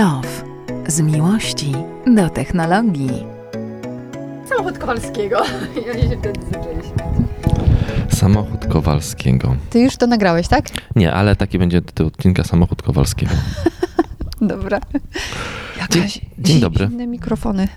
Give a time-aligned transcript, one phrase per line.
[0.00, 0.44] Love.
[0.88, 1.72] Z miłości
[2.16, 3.24] do technologii.
[4.48, 5.38] Samochód Kowalskiego.
[5.94, 6.88] Oni się wtedy zaczęli.
[8.08, 9.56] Samochód Kowalskiego.
[9.70, 10.66] Ty już to nagrałeś, tak?
[10.96, 13.32] Nie, ale taki będzie tytuł odcinka Samochód Kowalskiego.
[14.40, 14.80] Dobra.
[15.80, 16.88] Jakaś Dzień- dzień dobry.
[16.92, 17.68] Inne mikrofony.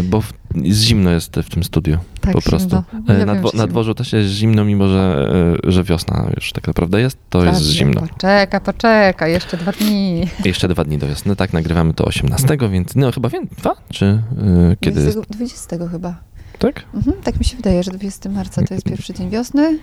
[0.00, 0.32] Y, Bo w,
[0.72, 1.98] zimno jest w tym studiu.
[2.20, 2.82] Tak, po prostu.
[3.08, 5.30] Ja Na, dwo, na dworzu też jest zimno, mimo że,
[5.66, 8.00] y, że wiosna już tak naprawdę jest, to jest Prawda, zimno.
[8.00, 10.26] Poczekaj, poczekaj, jeszcze dwa dni.
[10.44, 13.74] Jeszcze dwa dni do wiosny, tak, nagrywamy to 18, więc no chyba wiem, dwa?
[13.90, 15.18] Czy y, kiedy jest?
[15.20, 16.14] 20, 20 chyba.
[16.58, 16.84] Tak?
[16.94, 19.78] Mhm, tak mi się wydaje, że 20 marca to jest pierwszy dzień wiosny.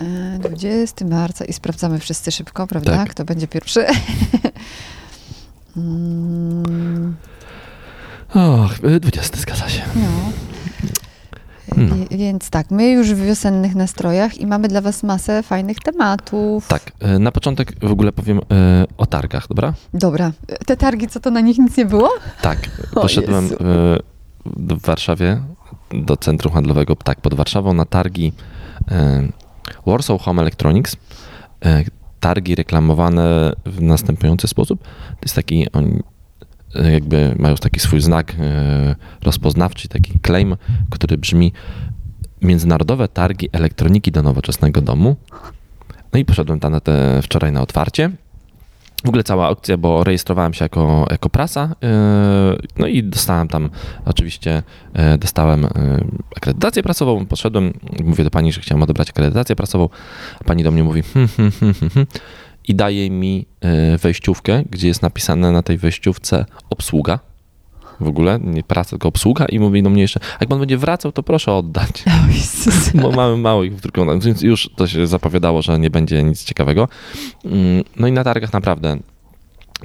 [0.00, 2.96] E, 20 marca i sprawdzamy wszyscy szybko, prawda?
[2.96, 3.10] Tak.
[3.10, 3.84] Kto będzie pierwszy?
[5.76, 7.16] Mm,
[8.34, 9.82] Och, y, 20 zgadza się.
[9.96, 10.02] no.
[11.76, 11.94] No.
[12.10, 16.68] Wie- Więc tak, my już w wiosennych nastrojach i mamy dla Was masę fajnych tematów.
[16.68, 18.42] Tak, y, na początek w ogóle powiem y,
[18.96, 19.74] o targach, dobra?
[19.94, 20.32] Dobra,
[20.66, 22.10] te targi, co to na nich nic nie było?
[22.42, 22.58] Tak,
[22.94, 23.48] poszedłem y,
[24.46, 25.40] w Warszawie
[25.90, 28.32] do centrum handlowego tak pod Warszawą na targi
[28.92, 29.32] y,
[29.86, 30.94] Warsaw Home Electronics.
[30.94, 31.84] Y,
[32.20, 34.82] Targi reklamowane w następujący sposób.
[34.82, 36.02] To jest taki, oni y,
[36.92, 38.34] jakby mają taki swój znak y,
[39.22, 40.56] rozpoznawczy, taki claim,
[40.90, 41.52] który brzmi
[42.42, 45.16] Międzynarodowe Targi Elektroniki do Nowoczesnego Domu.
[46.12, 48.10] No i poszedłem tam na te wczoraj na otwarcie.
[49.04, 51.88] W ogóle cała aukcja, bo rejestrowałem się jako, jako prasa, yy,
[52.78, 53.70] no i dostałem tam,
[54.04, 54.62] oczywiście
[55.18, 55.66] dostałem
[56.36, 57.72] akredytację prasową, poszedłem,
[58.04, 59.88] mówię do pani, że chciałem odebrać akredytację prasową,
[60.44, 62.06] pani do mnie mówi hmm, hmm, hmm,
[62.68, 67.18] i daje mi yy, wejściówkę, gdzie jest napisane na tej wejściówce obsługa,
[68.00, 70.78] w ogóle, nie praca, tylko obsługa i mówi do mnie jeszcze, a jak pan będzie
[70.78, 72.04] wracał, to proszę oddać.
[73.02, 76.88] Bo mamy mało ich wdrukowanych, więc już to się zapowiadało, że nie będzie nic ciekawego.
[77.44, 78.96] Mm, No i na targach naprawdę.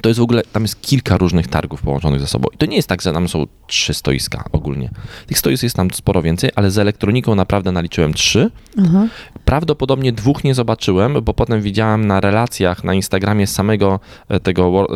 [0.02, 2.48] To jest w ogóle, tam jest kilka różnych targów połączonych ze sobą.
[2.54, 4.90] I to nie jest tak, że tam są trzy stoiska ogólnie.
[5.28, 8.52] Tych stoisk jest tam sporo więcej, ale z elektroniką naprawdę naliczyłem trzy.
[8.80, 9.08] Aha.
[9.50, 14.88] Prawdopodobnie dwóch nie zobaczyłem, bo potem widziałem na relacjach na Instagramie samego e, tego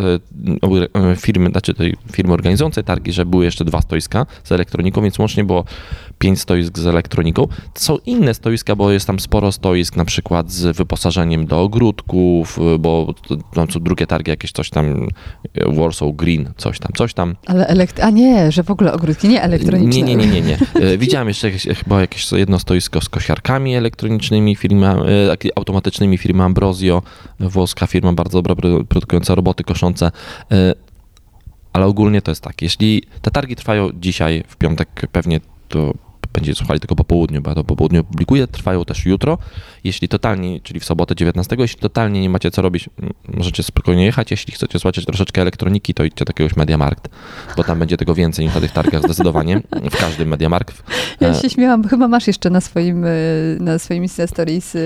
[0.93, 5.01] e, e, firmy, znaczy tej firmy organizującej targi, że były jeszcze dwa stoiska z elektroniką,
[5.01, 5.63] więc łącznie było
[6.19, 7.47] pięć stoisk z elektroniką.
[7.73, 13.13] Są inne stoiska, bo jest tam sporo stoisk, na przykład z wyposażeniem do ogródków, bo
[13.53, 15.07] tam są drugie targi, jakieś coś tam,
[15.67, 17.35] Warsaw Green, coś tam, coś tam.
[17.45, 17.99] Ale elekt...
[17.99, 20.01] A nie, że w ogóle ogródki nie elektroniczne.
[20.01, 20.41] Nie, nie, nie, nie.
[20.41, 20.97] nie.
[20.97, 27.01] Widziałem jeszcze jakieś, chyba jakieś jedno stoisko z kosiarkami elektronicznymi, firma, e, taki- automatycznymi, Ambrosio,
[27.39, 30.11] włoska firma, bardzo dobra, pro- produkująca roboty koszące.
[30.51, 30.73] E,
[31.73, 35.39] Ale ogólnie to jest tak, jeśli te targi trwają dzisiaj, w piątek pewnie
[35.69, 35.93] to
[36.33, 39.37] będziecie słuchali tylko po południu, bo ja to po południu publikuję, trwają też jutro.
[39.83, 42.89] Jeśli totalnie, czyli w sobotę 19, jeśli totalnie nie macie co robić,
[43.33, 44.31] możecie spokojnie jechać.
[44.31, 47.09] Jeśli chcecie zobaczyć troszeczkę elektroniki, to idźcie do jakiegoś Mediamarkt,
[47.57, 49.61] bo tam będzie tego więcej niż na tych targach zdecydowanie,
[49.91, 50.83] w każdym Mediamarkt.
[51.19, 53.09] Ja E, się śmiałam, chyba masz jeszcze na swoim, e,
[53.59, 54.79] na swoim Insta Stories e,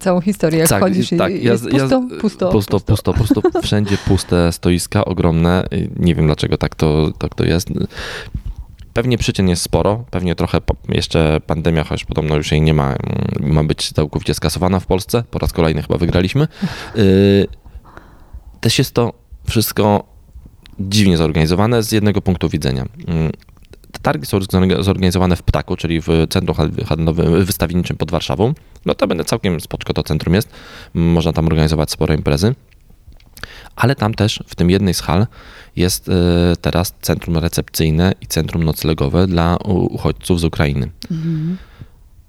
[0.00, 3.42] całą historię, jak Tak, chodzisz tak, i ja- jest ja- pusto, pusto, pusto, pusto, pusto,
[3.62, 5.64] wszędzie puste stoiska ogromne.
[5.96, 7.68] Nie wiem dlaczego tak to, tak to jest.
[8.94, 10.58] Pewnie przyczyn jest sporo, pewnie trochę
[10.88, 15.24] jeszcze pandemia, chociaż podobno już jej nie ma, mm, ma być całkowicie skasowana w Polsce.
[15.30, 16.48] Po raz kolejny chyba wygraliśmy.
[16.96, 17.46] Y,
[18.60, 19.12] Też jest to
[19.48, 20.04] wszystko
[20.80, 22.86] dziwnie zorganizowane z jednego punktu widzenia.
[23.08, 23.32] Mm,
[23.92, 28.54] Te targi są zorga- zorganizowane w Ptaku, czyli w centrum handl- handlowym, wystawienniczym pod Warszawą.
[28.86, 30.48] No to będę całkiem spoczko to centrum jest.
[30.94, 32.54] Można tam organizować spore imprezy.
[33.76, 35.26] Ale tam też, w tym jednej z hal,
[35.76, 36.12] jest e,
[36.60, 40.90] teraz centrum recepcyjne i centrum noclegowe dla uchodźców z Ukrainy.
[41.10, 41.56] Mhm.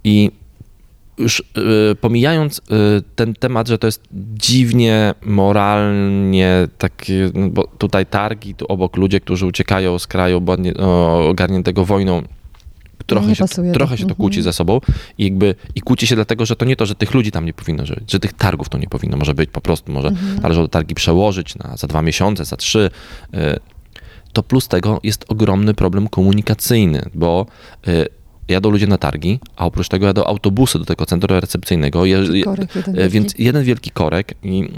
[0.03, 0.31] I
[1.17, 2.61] już e, pomijając e,
[3.15, 4.03] ten temat, że to jest
[4.35, 10.41] dziwnie, moralnie, takie, no bo tutaj targi, tu obok ludzie, którzy uciekają z kraju
[11.29, 12.23] ogarniętego wojną,
[13.03, 14.43] trochę, nie się, pasuje trochę się to kłóci Mhm.
[14.43, 14.79] ze sobą
[15.17, 17.53] i jakby i kłóci się dlatego, że to nie to, że tych ludzi tam nie
[17.53, 20.41] powinno żyć, że tych targów to nie powinno może być, po prostu może Mhm.
[20.41, 22.89] należało te targi przełożyć na, za dwa miesiące, za trzy.
[23.33, 23.59] y,
[24.33, 27.45] To plus tego jest ogromny problem komunikacyjny, bo
[27.87, 28.05] y,
[28.47, 32.43] jadą ludzie na targi, a oprócz tego jadą autobusy do tego centrum recepcyjnego, je, je,
[33.09, 34.69] więc jeden wielki korek i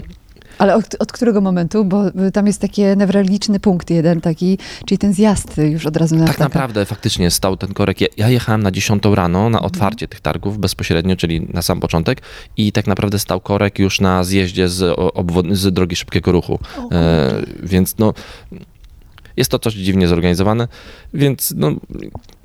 [0.58, 1.84] Ale od, od którego momentu?
[1.84, 6.16] Bo y, tam jest taki newralgiczny punkt jeden taki, czyli ten zjazd już od razu
[6.16, 8.00] na Tak taka- naprawdę faktycznie stał ten korek.
[8.00, 12.22] Ja, ja jechałem na 10 rano na otwarcie tych targów bezpośrednio, czyli na sam początek
[12.56, 16.58] i tak naprawdę stał korek już na zjeździe z, obwod- z drogi szybkiego ruchu.
[16.92, 18.14] E, więc no
[19.36, 20.68] jest to coś dziwnie zorganizowane,
[21.14, 21.70] więc no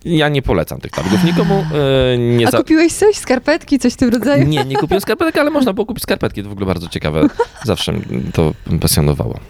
[0.06, 1.66] ja nie polecam tych targów nikomu.
[2.14, 2.58] e, Nie A za...
[2.58, 3.16] kupiłeś coś?
[3.16, 3.80] Skarpetki?
[3.80, 4.48] Coś w tym rodzaju?
[4.48, 6.44] Nie, nie kupiłem skarpetek, ale można było kupić skarpetki.
[6.44, 7.22] To w ogóle bardzo ciekawe.
[7.66, 7.94] Zawsze
[8.34, 9.40] to pasjonowało.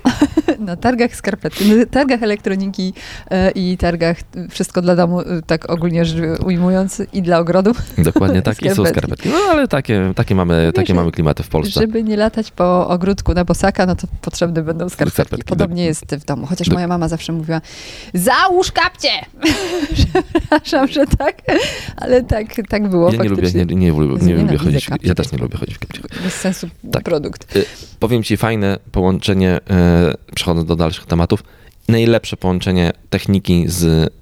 [0.60, 2.94] Na targach skarpetki, na targach elektroniki
[3.32, 4.18] e, i targach
[4.50, 8.86] wszystko dla domu, e, tak ogólnie rzecz ujmując, i dla ogrodu, Dokładnie tak i są
[8.86, 9.30] Skarpetki.
[9.30, 11.80] No ale takie, takie, mamy, takie Wiesz, mamy klimaty w Polsce.
[11.82, 15.14] żeby nie latać po ogródku na bosaka, no to potrzebne będą skarpetki.
[15.16, 17.62] Skarpetki, Podobnie jest w domu, chociaż Do- moja mama zawsze mówiła,
[18.14, 19.10] załóż kapcie!
[20.40, 21.42] Przepraszam, że tak,
[21.98, 23.66] ale tak, tak było Ja nie lubię, faktycznie.
[23.66, 24.86] nie, nie, lubię, nie lubię chodzić.
[24.86, 25.08] w- kapci.
[25.08, 26.06] Ja też nie lubię chodzić w kapciach.
[26.24, 27.04] Bez sensu Tak.
[27.04, 27.60] produkt.
[28.00, 31.44] Powiem ci fajne połączenie, e, przechodząc do dalszych tematów,
[31.88, 34.14] najlepsze połączenie techniki z,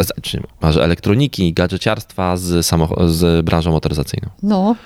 [0.00, 4.28] z czy może elektroniki, gadżeciarstwa z, samocho- z branżą motoryzacyjną.
[4.42, 4.76] No,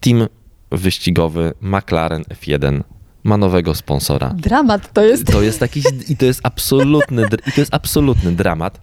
[0.00, 0.26] Team
[0.72, 2.80] wyścigowy McLaren F1
[3.24, 4.34] ma nowego sponsora.
[4.36, 5.26] dramat to jest.
[5.26, 8.80] To jest jakiś, i to jest absolutny, i to jest absolutny dramat,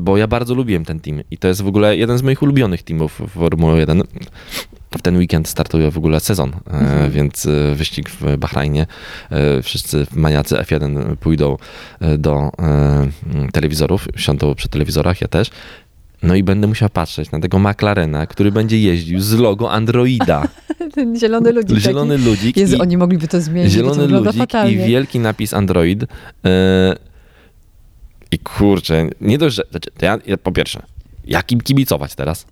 [0.00, 2.82] bo ja bardzo lubiłem ten team i to jest w ogóle jeden z moich ulubionych
[2.82, 4.02] teamów w Formule 1.
[4.98, 7.10] W ten weekend startuje w ogóle sezon, e, Mhm.
[7.10, 8.86] więc e, wyścig w Bahrajnie.
[9.30, 11.56] E, Wszyscy maniacy F1 pójdą
[12.18, 12.50] do
[13.52, 15.50] telewizorów, siądą przy telewizorach, ja też.
[16.22, 20.48] No i będę musiał patrzeć na tego McLarena, który będzie jeździł z logo Androida.
[20.94, 21.78] Ten zielony ludzik.
[21.78, 22.28] Zielony taki.
[22.28, 22.56] ludzik.
[22.56, 23.72] Jezu, i- oni mogliby to zmienić.
[23.72, 24.72] to Zielony wygląda ludzik fatalnie.
[24.72, 26.04] i wielki napis Android.
[28.30, 29.62] I kurczę, nie dość, że.
[29.70, 30.82] Znaczy, ja, ja po pierwsze,
[31.24, 32.46] jak im kibicować teraz?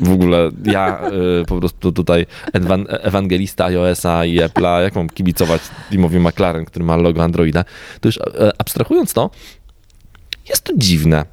[0.00, 5.62] W ogóle ja e, po prostu tutaj ewan, ewangelista iOS-a i Apple'a, jak mam kibicować
[5.90, 7.64] teamowi McLaren, który ma logo Androida?
[8.00, 9.30] To już e, abstrahując to,
[10.48, 11.24] jest to dziwne.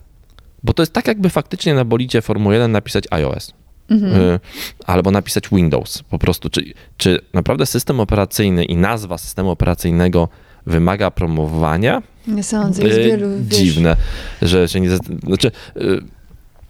[0.63, 3.53] Bo to jest tak, jakby faktycznie na bolidzie Formuły 1 napisać iOS.
[3.89, 4.21] Mhm.
[4.21, 4.39] Y,
[4.85, 6.49] albo napisać Windows po prostu.
[6.49, 10.29] Czy, czy naprawdę system operacyjny i nazwa systemu operacyjnego
[10.65, 12.01] wymaga promowania?
[12.27, 13.95] Nie sądzę, jest Y, wielu, wiesz, Dziwne,
[14.41, 14.89] że się nie...
[15.27, 16.01] Znaczy, y,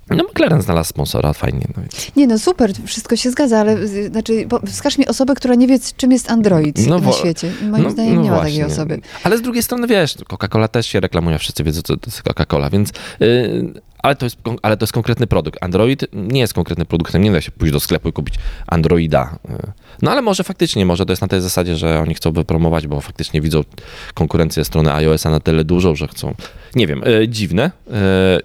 [0.09, 1.67] no McLaren znalazł sponsora, fajnie.
[1.77, 1.83] No.
[2.15, 5.67] Nie no, super, wszystko się zgadza, ale y, znaczy, bo wskaż mi osobę, która nie
[5.67, 7.51] wie, czym jest Android No na świecie.
[7.71, 8.59] Moim no- zdaniem no nie ma właśnie.
[8.59, 8.99] takiej osoby.
[9.23, 12.71] Ale z drugiej strony, wiesz, Coca-Cola też się reklamuje, wszyscy wiedzą, co to jest Coca-Cola,
[12.71, 12.89] więc...
[13.21, 15.63] y, ale to, jest, ale to jest konkretny produkt.
[15.63, 18.35] Android nie jest konkretnym produktem, nie da się pójść do sklepu i kupić
[18.67, 19.39] Androida.
[19.49, 19.71] Y,
[20.01, 23.01] No ale może faktycznie, może to jest na tej zasadzie, że oni chcą wypromować, bo
[23.01, 23.63] faktycznie widzą
[24.13, 26.35] konkurencję strony iOS-a na tyle dużą, że chcą...
[26.75, 27.71] Nie wiem, y, dziwne.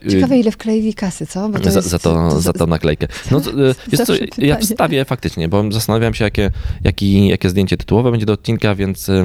[0.06, 1.48] y, Ciekawe, ile wkleili kasy, co?
[1.48, 3.08] To za, jest, za, to, za tą naklejkę.
[3.30, 6.50] No, to, e, wiesz co, ja wstawię faktycznie, bo zastanawiam się, jakie,
[6.84, 9.22] jaki, jakie zdjęcie tytułowe będzie do odcinka, więc y,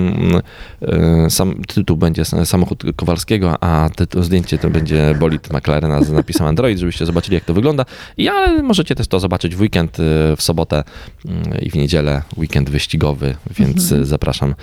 [1.29, 6.79] sam tytuł będzie samochód Kowalskiego, a tytuł, zdjęcie to będzie bolid McLarena z napisem Android,
[6.79, 7.85] żebyście zobaczyli, jak to wygląda.
[8.17, 10.03] I ale możecie też to zobaczyć w weekend, y,
[10.37, 10.83] w sobotę
[11.25, 14.01] y, i w niedzielę, weekend wyścigowy, więc Mhm.
[14.01, 14.55] y, zapraszam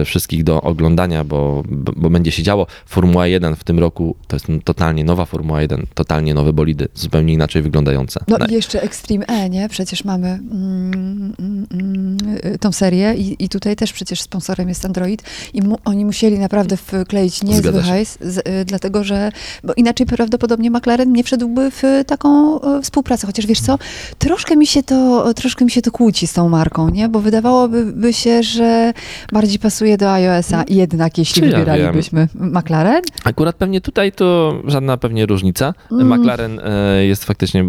[0.00, 1.62] y, wszystkich do oglądania, bo,
[1.96, 2.66] bo będzie się działo.
[2.86, 7.32] Formuła 1 w tym roku to jest totalnie nowa Formuła 1, totalnie nowe bolidy, zupełnie
[7.34, 8.20] inaczej wyglądające.
[8.28, 9.68] No Na- i jeszcze Extreme E, nie?
[9.68, 12.18] Przecież mamy mm, mm, mm,
[12.60, 15.22] tą serię i, i tutaj też przecież sponsorem jest Android
[15.54, 19.32] i mu, oni musieli naprawdę wkleić niezły hajs, z, dlatego że,
[19.64, 23.78] bo inaczej prawdopodobnie McLaren nie wszedłby w taką y, współpracę, chociaż wiesz co,
[24.18, 27.08] troszkę mi się to, troszkę mi się to kłóci z tą marką, nie?
[27.08, 28.92] Bo wydawałoby by się, że
[29.32, 33.02] bardziej pasuje do iOS-a jednak, jeśli Czy ja wybieralibyśmy McLaren.
[33.24, 35.74] Akurat pewnie tutaj to żadna pewnie różnica.
[35.92, 36.20] Mm.
[36.20, 37.64] McLaren e, jest faktycznie,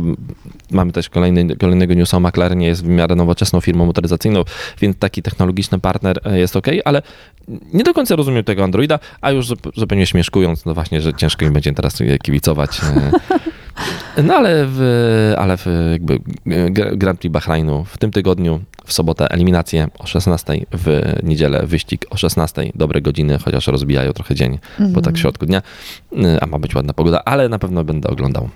[0.72, 4.44] mamy też kolejny, kolejnego newsa o McLarenie, jest w miarę nowoczesną firmą motoryzacyjną,
[4.82, 7.02] więc taki technologiczny partner e, jest ok, ale
[7.74, 11.46] nie do końca rozumiem tego Androida, a już zup- zupełnie śmieszkując, no właśnie, że ciężko
[11.46, 12.82] im będzie teraz e, kibicować.
[14.24, 14.80] No ale w,
[15.38, 20.54] ale w jakby Gra- Grand Prix Bahrajnu w tym tygodniu, w sobotę eliminację o 16,
[20.72, 25.46] w niedzielę wyścig o 16, dobre godziny, chociaż rozbijają trochę dzień, bo tak w środku
[25.46, 25.62] dnia,
[26.14, 28.50] y, a ma być ładna pogoda, ale na pewno będę oglądał.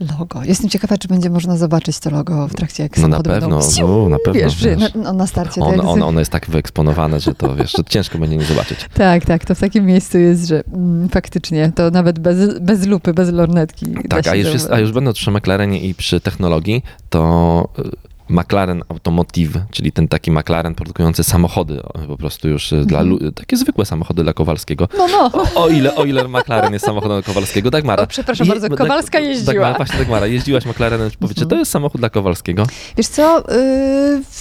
[0.00, 0.44] Logo.
[0.44, 3.88] Jestem ciekawa, czy będzie można zobaczyć to logo w trakcie, jak No na pewno, będą...
[3.88, 4.40] no, na pewno.
[4.40, 4.94] Wiesz, wiesz.
[4.94, 5.60] na, na starcie.
[5.60, 8.88] to Ono, jak- ono, jest tak wyeksponowane, że to wiesz, że ciężko będzie nie zobaczyć.
[8.94, 13.14] Tak, tak, to w takim miejscu jest, że mm, faktycznie to nawet bez, bez lupy,
[13.14, 13.86] bez lornetki.
[14.08, 18.82] Tak, a już, jest, a już będąc przy McLarenie i przy technologii, to y, McLaren
[18.88, 23.32] Automotive, czyli ten taki McLaren produkujący samochody, po prostu już y, dla, Mhm.
[23.32, 24.88] takie zwykłe samochody dla Kowalskiego.
[24.98, 25.30] No, no.
[25.54, 28.02] O, o, ile, o ile McLaren jest samochodem Kowalskiego, Dagmara.
[28.02, 29.52] O, przepraszam bardzo, Dag- Kowalska jeździła.
[29.54, 31.48] Dagmara, właśnie Dagmara, jeździłaś McLarenem, powiedzcie, Mhm.
[31.50, 32.66] to jest samochód dla Kowalskiego.
[32.96, 33.44] Wiesz co,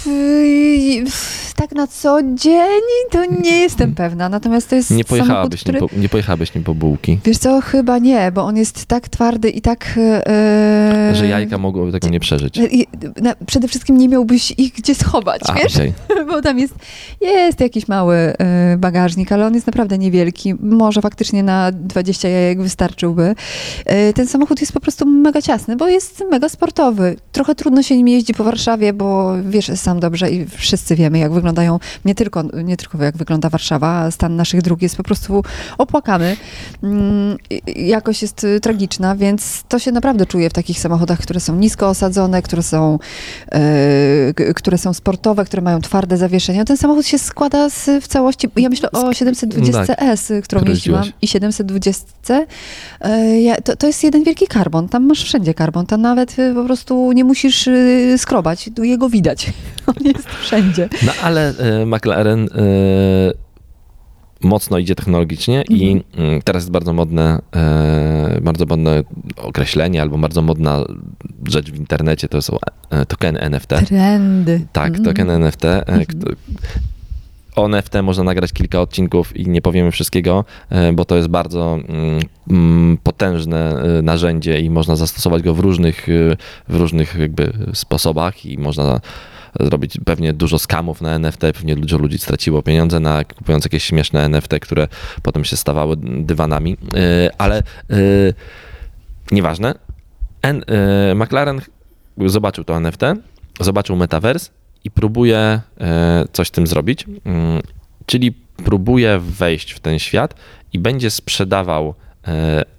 [0.08, 1.04] yy,
[1.56, 4.30] tak na co dzień to nie jestem pewna.
[4.30, 5.80] Natomiast to jest Nie samochód, pojechałabyś, który...
[5.80, 9.10] nim po, nie pojechałabyś nim po bułki, Wiesz co, chyba nie, bo on jest tak
[9.10, 10.00] twardy i tak...
[10.28, 12.60] e, że jajka mogłyby tego nie przeżyć.
[13.22, 15.76] na, przede wszystkim nie miałbyś ich gdzie schować, A, wiesz?
[15.76, 15.94] okej.
[16.30, 16.74] bo tam jest,
[17.22, 20.54] jest jakiś mały e, bagażnik, ale on jest naprawdę niewielki.
[20.60, 23.36] Może faktycznie na 20 jajek wystarczyłby.
[23.86, 27.16] E, ten samochód jest po prostu mega ciasny, bo jest mega sportowy.
[27.32, 31.32] Trochę trudno się nim jeździ po Warszawie, bo wiesz sam dobrze i wszyscy wiemy, jak
[31.32, 35.44] wyglądają, nie tylko, nie tylko jak wygląda Warszawa, stan naszych dróg jest po prostu
[35.78, 36.38] opłakany.
[36.84, 37.38] Mm,
[37.76, 41.90] jakość jest y, tragiczna, więc to się naprawdę czuje w takich samochodach, które są nisko
[41.90, 43.00] osadzone, które są,
[43.52, 43.63] e,
[44.56, 46.66] które są sportowe, które mają twarde zawieszenia.
[46.66, 51.28] Ten samochód się składa z, w całości, ja myślę o 720S, którą Który jeździłam i
[51.28, 52.46] 720.
[53.02, 56.64] E, to, to jest jeden wielki karbon, tam masz wszędzie karbon, tam nawet y, po
[56.64, 57.70] prostu nie musisz
[58.18, 59.54] skrobać, jego widać.
[59.88, 60.90] On jest wszędzie.
[61.06, 63.43] No ale e, McLaren e,
[64.44, 66.28] mocno idzie technologicznie i Mhm.
[66.30, 69.04] mm, teraz jest bardzo modne, e, bardzo modne
[69.38, 70.84] określenie albo bardzo modna
[71.48, 72.58] rzecz w internecie, to są
[72.90, 73.70] e, tokeny NFT.
[73.88, 74.66] Trendy.
[74.74, 75.06] Tak, Mhm.
[75.06, 75.66] token NFT.
[75.66, 76.32] e, kto-
[77.56, 80.46] O NFT można nagrać kilka odcinków i nie powiemy wszystkiego,
[80.94, 82.20] bo to jest bardzo mm,
[82.50, 86.08] mm, potężne narzędzie i można zastosować go w różnych,
[86.70, 89.00] w różnych jakby sposobach i można
[89.60, 94.24] zrobić pewnie dużo skamów na NFT, pewnie dużo ludzi straciło pieniądze na kupując jakieś śmieszne
[94.26, 94.88] NFT, które
[95.22, 97.64] potem się stawały dywanami, E, ale e,
[99.32, 99.76] nieważne.
[100.42, 101.62] E, McLaren
[102.26, 103.02] zobaczył to NFT,
[103.60, 104.52] zobaczył Metaverse
[104.84, 105.62] i próbuje
[106.32, 107.62] coś z tym zrobić, Mm,
[108.06, 108.32] czyli
[108.66, 110.36] próbuje wejść w ten świat
[110.74, 111.94] i będzie sprzedawał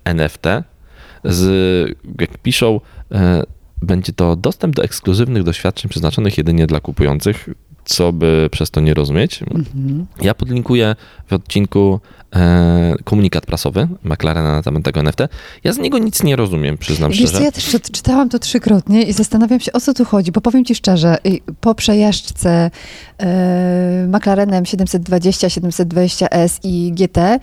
[0.04, 0.42] NFT
[1.24, 2.80] z, jak piszą,
[3.84, 7.48] będzie to dostęp do ekskluzywnych doświadczeń przeznaczonych jedynie dla kupujących,
[7.84, 9.42] co by przez to nie rozumieć.
[9.42, 10.06] Mhm.
[10.22, 12.00] Ja podlinkuję w odcinku
[13.04, 15.18] komunikat prasowy McLarena na temat tego NFT.
[15.64, 17.44] Ja z niego nic nie rozumiem, przyznam Wiesz szczerze.
[17.44, 20.64] ja też czyt- czytałam to trzykrotnie i zastanawiam się, o co tu chodzi, bo powiem
[20.64, 22.70] ci szczerze, i po przejażdżce
[23.20, 27.38] e, McLarenem 720, 720S i GT, e,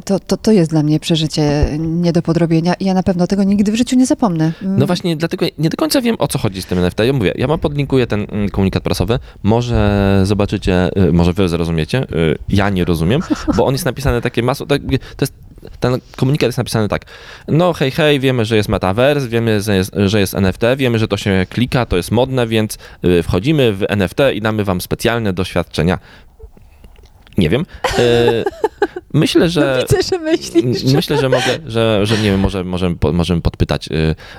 [0.00, 3.44] to, to, to jest dla mnie przeżycie nie do podrobienia i ja na pewno tego
[3.44, 4.52] nigdy w życiu nie zapomnę.
[4.62, 6.98] Mm, No właśnie, dlatego nie do końca wiem, o co chodzi z tym NFT.
[7.04, 9.18] Ja mówię, ja wam podlinkuję ten mm, komunikat prasowy.
[9.42, 12.02] Może zobaczycie, y, może wy zrozumiecie.
[12.02, 13.20] y, Ja nie rozumiem,
[13.56, 14.66] bo on jest napisany takie masło.
[14.66, 14.82] Tak,
[15.16, 15.34] to jest,
[15.80, 17.04] ten komunikat jest napisany tak.
[17.48, 21.08] No hej, hej, wiemy, że jest metaverse, wiemy, że jest, że jest NFT, wiemy, że
[21.08, 25.32] to się klika, to jest modne, więc y, wchodzimy w NFT i damy wam specjalne
[25.32, 25.98] doświadczenia.
[27.38, 27.66] Nie wiem.
[27.98, 28.44] Y,
[29.12, 29.84] Myślę, że.
[29.90, 30.84] Widzę, że myślisz.
[30.84, 33.88] Myślę, że mogę, że, że nie wiem, może, możemy, możemy podpytać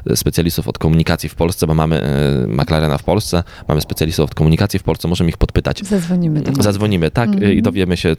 [0.09, 2.01] y, specjalistów od komunikacji w Polsce, bo mamy
[2.47, 5.85] McLarena w Polsce, mamy specjalistów od komunikacji w Polsce, możemy ich podpytać.
[5.85, 7.53] Zadzwonimy do Zadzwonimy, tak, y, Mhm.
[7.53, 8.15] i dowiemy się,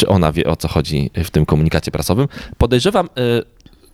[0.00, 2.28] czy ona wie, o co chodzi w tym komunikacie prasowym.
[2.58, 3.42] Podejrzewam y,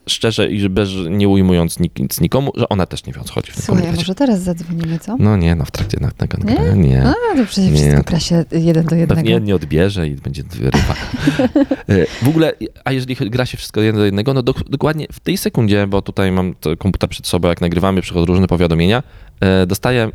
[0.09, 3.53] szczerze i bez, nie ujmując nic nikomu, że ona też nie wie, o co chodzi
[3.53, 4.03] w tym Słuchaj, a komunikacie.
[4.03, 5.17] może teraz zadzwonimy, co?
[5.19, 6.73] No nie, no w trakcie na, tego Nie?
[6.89, 7.01] nie.
[7.05, 7.77] No, to przecież Nie.
[7.77, 9.15] wszystko gra się jeden do jednego.
[9.21, 10.95] Pewnie nie odbierze i będzie ryba.
[11.89, 12.53] E, w ogóle,
[12.85, 16.03] a jeżeli gra się wszystko jedno do jednego, no dok- dokładnie w tej sekundzie, bo
[16.03, 19.03] tutaj mam komputer przed sobą, jak nagrywamy, przychodzą różne powiadomienia,
[19.41, 20.11] e, dostaję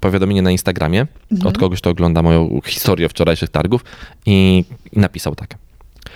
[0.00, 1.48] powiadomienie na Instagramie Mhm.
[1.48, 3.84] od kogoś, kto ogląda moją historię wczorajszych targów
[4.26, 5.54] i, i napisał tak.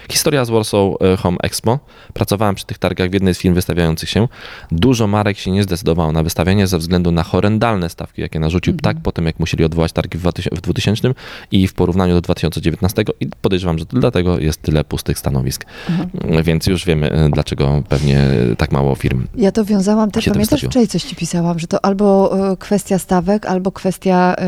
[0.09, 1.79] Historia z Warsaw e, Home Expo.
[2.13, 4.29] Pracowałem przy tych targach w jednej z firm wystawiających się.
[4.73, 8.95] Dużo marek się nie zdecydowało na wystawianie ze względu na horrendalne stawki, jakie narzucił Mhm.
[8.95, 11.15] tak po tym, jak musieli odwołać targi w 2000 w 2000
[11.53, 15.65] i w porównaniu do 2019 i podejrzewam, że dlatego jest tyle pustych stanowisk.
[15.91, 16.43] Mhm.
[16.45, 18.21] Więc już wiemy, e, dlaczego pewnie
[18.59, 19.27] tak mało firm.
[19.37, 20.71] Ja to wiązałam też, pamiętasz wystawiło.
[20.71, 24.43] wczoraj coś ci pisałam, że to albo e, kwestia stawek, albo kwestia e,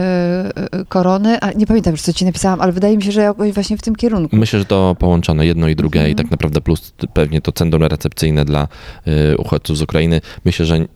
[0.73, 3.52] e, korony, a nie pamiętam już co ci napisałam, ale wydaje mi się, że jakoś
[3.52, 4.37] właśnie w tym kierunku.
[4.37, 8.44] Myślę, że to połączone jedno i drugie i tak naprawdę plus pewnie to centrum recepcyjne
[8.44, 8.68] dla
[9.32, 10.21] y, uchodźców z Ukrainy.
[10.44, 10.87] Myślę, że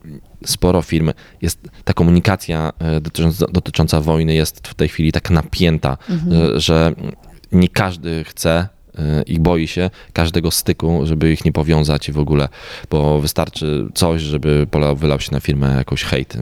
[0.44, 5.96] sporo firm jest, ta komunikacja y, dotycząca, dotycząca wojny jest w tej chwili tak napięta,
[6.30, 6.94] że, że
[7.52, 8.75] nie każdy chce y,
[9.26, 12.48] i boi się każdego styku, żeby ich nie powiązać i w ogóle,
[12.90, 16.36] bo wystarczy coś, żeby polał, wylał się na firmę jakoś hejt.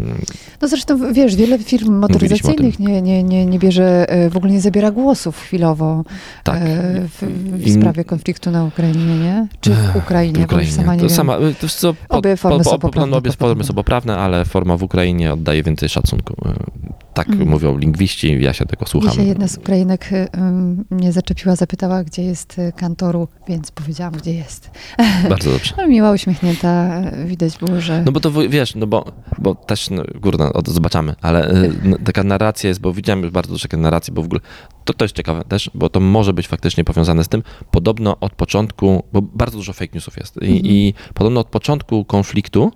[0.62, 4.61] No zresztą, wiesz, wiele firm motoryzacyjnych nie, nie, nie, nie bierze, e, w ogóle nie
[4.61, 6.04] zabiera głosów chwilowo
[6.44, 6.56] Tak.
[6.62, 6.66] e,
[7.08, 7.23] w,
[7.62, 9.46] w I- sprawie konfliktu na Ukrainie, nie?
[9.61, 11.16] Czy w Ukrainie, W już sama nie to wiem.
[11.16, 13.50] sama, y, to, co, po, Obie formy po, są po, poprawne, Obie podpowiem.
[13.50, 16.34] formy są poprawne, ale forma w Ukrainie oddaje więcej szacunku.
[17.14, 17.49] Tak Mhm.
[17.50, 19.11] mówią lingwiści, ja się tego słucham.
[19.11, 20.11] Dzisiaj jedna z Ukrainek
[20.90, 24.70] mnie zaczepiła, zapytała, gdzie jest jest kantoru, więc powiedziałam, gdzie jest.
[25.28, 25.74] Bardzo dobrze.
[25.76, 28.02] Ale miła, uśmiechnięta, widać było, że...
[28.02, 30.04] No bo to wiesz, no bo, bo też, no,
[30.64, 34.22] to zobaczamy, ale y, no, taka narracja jest, bo widziałem już bardzo dużo narracji, bo
[34.22, 34.40] w ogóle
[34.84, 38.32] to, to jest ciekawe też, bo to może być faktycznie powiązane z tym, podobno od
[38.32, 42.72] początku, bo bardzo dużo fake newsów jest i, i podobno od początku konfliktu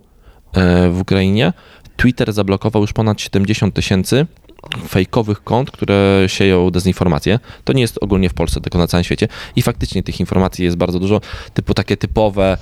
[0.53, 1.53] e, w Ukrainie
[1.97, 4.27] Twitter zablokował już ponad 70 tysięcy
[4.89, 7.39] fejkowych kont, które sieją dezinformację.
[7.65, 9.29] To nie jest ogólnie w Polsce, tylko na całym świecie.
[9.57, 11.21] I faktycznie tych informacji jest bardzo dużo,
[11.55, 12.59] typu takie typowe,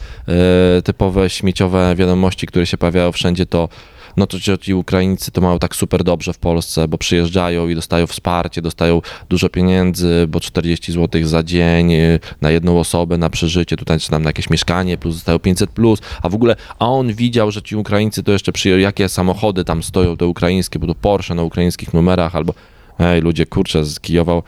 [0.78, 3.68] e, typowe śmieciowe wiadomości, które się pojawiają wszędzie, to
[4.16, 7.74] no to ci- ci Ukraińcy to mają tak super dobrze w Polsce, bo przyjeżdżają i
[7.74, 13.30] dostają wsparcie, dostają dużo pieniędzy, bo 40 zł za dzień e, na jedną osobę, na
[13.30, 16.86] przeżycie, tutaj czy tam na jakieś mieszkanie, plus dostają 500 plus, a w ogóle, a
[16.88, 20.86] on widział, że ci Ukraińcy to jeszcze przyjęli, jakie samochody tam stoją, te ukraińskie, bo
[20.86, 22.54] to Porsche na ukraińskich numerach, albo
[22.98, 24.42] ej, ludzie, kurczę, z Kijowa,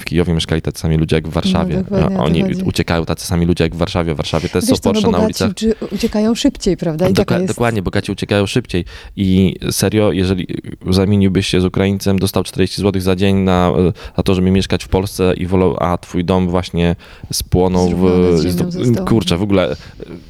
[0.00, 1.84] w Kijowie mieszkali tacy sami ludzie jak w Warszawie.
[1.90, 4.14] No, Oni uciekają tacy sami ludzie jak w Warszawie.
[4.14, 5.50] W Warszawie też są Wiesz, to no Porsche na ulicach.
[5.90, 7.08] uciekają szybciej, prawda?
[7.08, 7.46] I Doka- jest...
[7.46, 8.84] Dokładnie, bogaci uciekają szybciej.
[9.16, 10.46] I serio, jeżeli
[10.90, 13.72] zamieniłbyś się z Ukraińcem, dostał 40 zł za dzień na,
[14.16, 16.96] na to, żeby mieszkać w Polsce i wolał, a twój dom właśnie
[17.32, 19.04] spłonął w...
[19.06, 19.76] Kurczę, w ogóle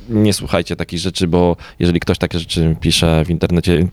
[0.08, 3.88] nie słuchajcie takich rzeczy, bo jeżeli ktoś takie rzeczy pisze w internecie,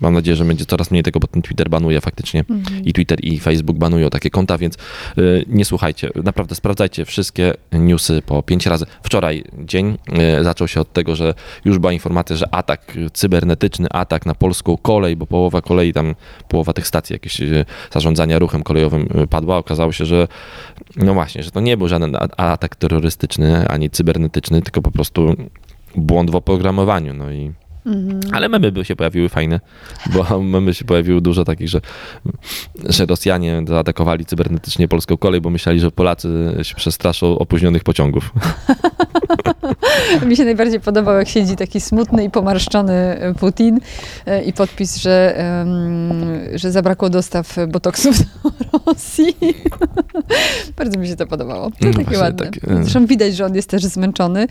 [0.00, 2.44] mam nadzieję, że będzie coraz mniej tego, bo ten Twitter banuje faktycznie.
[2.50, 2.84] Mhm.
[2.84, 4.74] I Twitter i Facebook banują takie konta, więc
[5.46, 6.10] nie słuchajcie.
[6.24, 8.86] Naprawdę sprawdzajcie wszystkie newsy po pięć razy.
[9.02, 9.98] Wczoraj dzień
[10.40, 14.76] y, zaczął się od tego, że już była informacja, że atak cybernetyczny, atak na polską
[14.76, 16.14] kolej, bo połowa kolei, tam
[16.48, 19.56] połowa tych stacji jakieś y, zarządzania ruchem kolejowym y, padła.
[19.56, 20.28] Okazało się, że
[20.96, 25.36] no właśnie, że to nie był żaden atak terrorystyczny ani cybernetyczny, tylko po prostu
[25.96, 27.14] błąd w oprogramowaniu.
[27.14, 27.52] No i
[27.88, 28.20] Mhm.
[28.32, 29.60] ale memy by się pojawiły fajne,
[30.12, 31.80] bo memy się pojawiły dużo takich, że,
[32.84, 38.30] że Rosjanie zaatakowali cybernetycznie polską kolej, bo myśleli, że Polacy się przestraszą opóźnionych pociągów.
[40.26, 43.80] Mi się najbardziej podobał, jak siedzi taki smutny i pomarszczony Putin
[44.26, 45.44] e, i podpis, że,
[46.54, 49.36] że zabrakło dostaw botoksów do Rosji.
[50.78, 51.70] Bardzo mi się to podobało.
[51.70, 52.46] To No takie ładne.
[52.46, 52.58] tak.
[52.82, 54.46] Zresztą widać, że on jest też zmęczony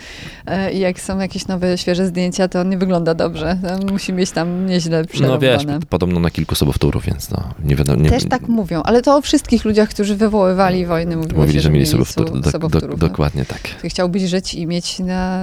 [0.46, 3.58] e, i jak są jakieś nowe, świeże zdjęcia, to on nie wygląda dobrze.
[3.68, 5.40] Tam Musi mieć tam nieźle No przerąbane.
[5.40, 8.02] wiesz, podobno na kilku sobowtórów, więc no, nie wiadomo.
[8.02, 11.62] Nie, Też tak mówią, ale to o wszystkich ludziach, którzy wywoływali wojny, mówiło Mówili, się,
[11.62, 12.42] że mieli sobowtór.
[12.42, 12.98] Do, do, no.
[12.98, 13.62] dokładnie tak.
[13.84, 15.37] Chciałbyś żyć i mieć na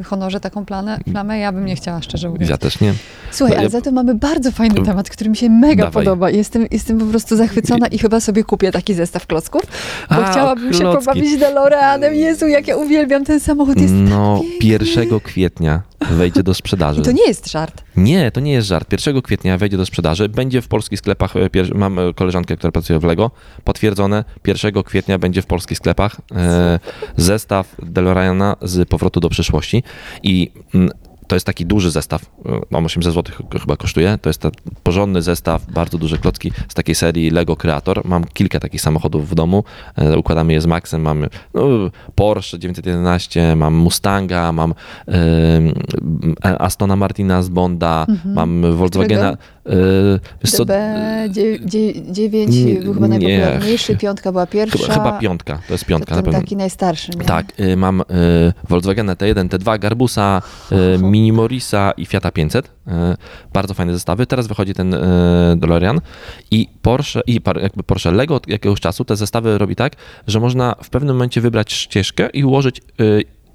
[0.00, 1.38] y, honorze taką planę, plamę?
[1.38, 2.50] Ja bym nie chciała, szczerze mówiąc.
[2.50, 2.94] Ja też nie.
[3.30, 6.04] Słuchaj, No, ale ja- za to mamy bardzo fajny temat, który mi się mega Dawaj.
[6.04, 6.30] podoba.
[6.30, 9.62] Jestem, jestem po prostu zachwycona i chyba sobie kupię taki zestaw klocków,
[10.10, 11.04] bo A, chciałabym się klocki.
[11.06, 12.14] pobawić DeLoreanem.
[12.14, 14.68] Jezu, jak ja uwielbiam ten samochód, jest No, tak piękny.
[14.68, 17.00] 1 kwietnia wejdzie do sprzedaży.
[17.00, 17.84] I to nie jest żart.
[17.96, 18.92] Nie, to nie jest żart.
[18.92, 20.28] 1 kwietnia wejdzie do sprzedaży.
[20.28, 21.34] Będzie w polskich sklepach.
[21.36, 23.30] e, Mam e, koleżankę, która pracuje w Lego.
[23.64, 24.24] Potwierdzone.
[24.46, 26.78] 1 kwietnia będzie w polskich sklepach e,
[27.16, 29.82] zestaw DeLoreana z powrotu do przyszłości.
[30.22, 30.90] I mm,
[31.28, 32.22] to jest taki duży zestaw.
[32.22, 34.18] e, Mam 800 zł chyba kosztuje.
[34.22, 34.50] To jest ten
[34.82, 38.00] porządny zestaw, bardzo duże klocki z takiej serii Lego Creator.
[38.04, 39.64] Mam kilka takich samochodów w domu.
[39.96, 41.02] E, Układamy je z Maxem.
[41.02, 41.62] Mam no,
[42.14, 44.74] Porsche 911, mam Mustanga, mam
[45.08, 49.32] e, Astona Martina z Bonda, mam Volkswagena.
[49.32, 49.36] E,
[50.44, 53.18] wiesz co, DB9 Nie, był chyba nie.
[53.18, 54.78] najpopularniejszy, piątka była pierwsza.
[54.78, 56.40] chyba, chyba piątka, to jest to piątka na ten pewno.
[56.40, 57.24] taki najstarszy, nie?
[57.24, 58.02] Tak, y, mam
[58.68, 60.42] Volkswagena T1, T2, Garbusa,
[61.02, 62.66] Mini Morisa i Fiata 500.
[62.66, 62.90] Y,
[63.52, 64.26] Bardzo fajne zestawy.
[64.26, 64.96] Teraz wychodzi ten
[65.56, 66.00] DeLorean
[66.50, 69.92] i Porsche, i jakby Porsche Lego od jakiegoś czasu te zestawy robi tak,
[70.26, 72.80] że można w pewnym momencie wybrać ścieżkę i ułożyć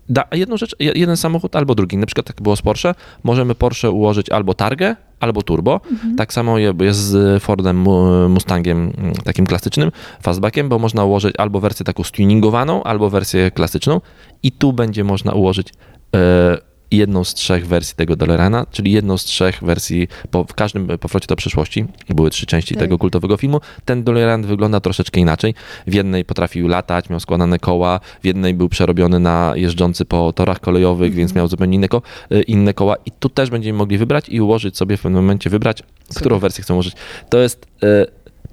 [0.10, 1.98] da jedną rzecz, je- jeden samochód albo drugi.
[1.98, 5.82] Na przykład tak było z Porsche, możemy Porsche ułożyć albo targę, albo turbo.
[6.18, 11.36] Tak samo je- jest z Fordem Mu- Mustangiem mm, takim klasycznym, fastbackiem, bo można ułożyć
[11.38, 14.02] albo wersję taką stuningowaną, albo wersję klasyczną
[14.44, 15.68] i tu będzie można ułożyć
[16.16, 16.58] e,
[16.98, 21.28] jedną z trzech wersji tego DeLoreana, czyli jedną z trzech wersji po, w każdym powrocie
[21.28, 21.86] do przyszłości.
[22.10, 22.84] Były trzy części Tak.
[22.84, 23.62] tego kultowego filmu.
[23.86, 25.54] Ten DeLorean wygląda troszeczkę inaczej.
[25.88, 30.60] W jednej potrafił latać, miał składane koła, w jednej był przerobiony na jeżdżący po torach
[30.60, 32.02] kolejowych, więc miał zupełnie inne, ko-
[32.32, 35.50] e, inne koła i tu też będziemy mogli wybrać i ułożyć sobie w pewnym momencie,
[35.50, 35.84] wybrać,
[36.16, 36.94] którą wersję chcę ułożyć.
[37.30, 38.06] To jest e,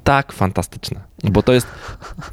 [0.05, 1.67] tak fantastyczne, bo to jest,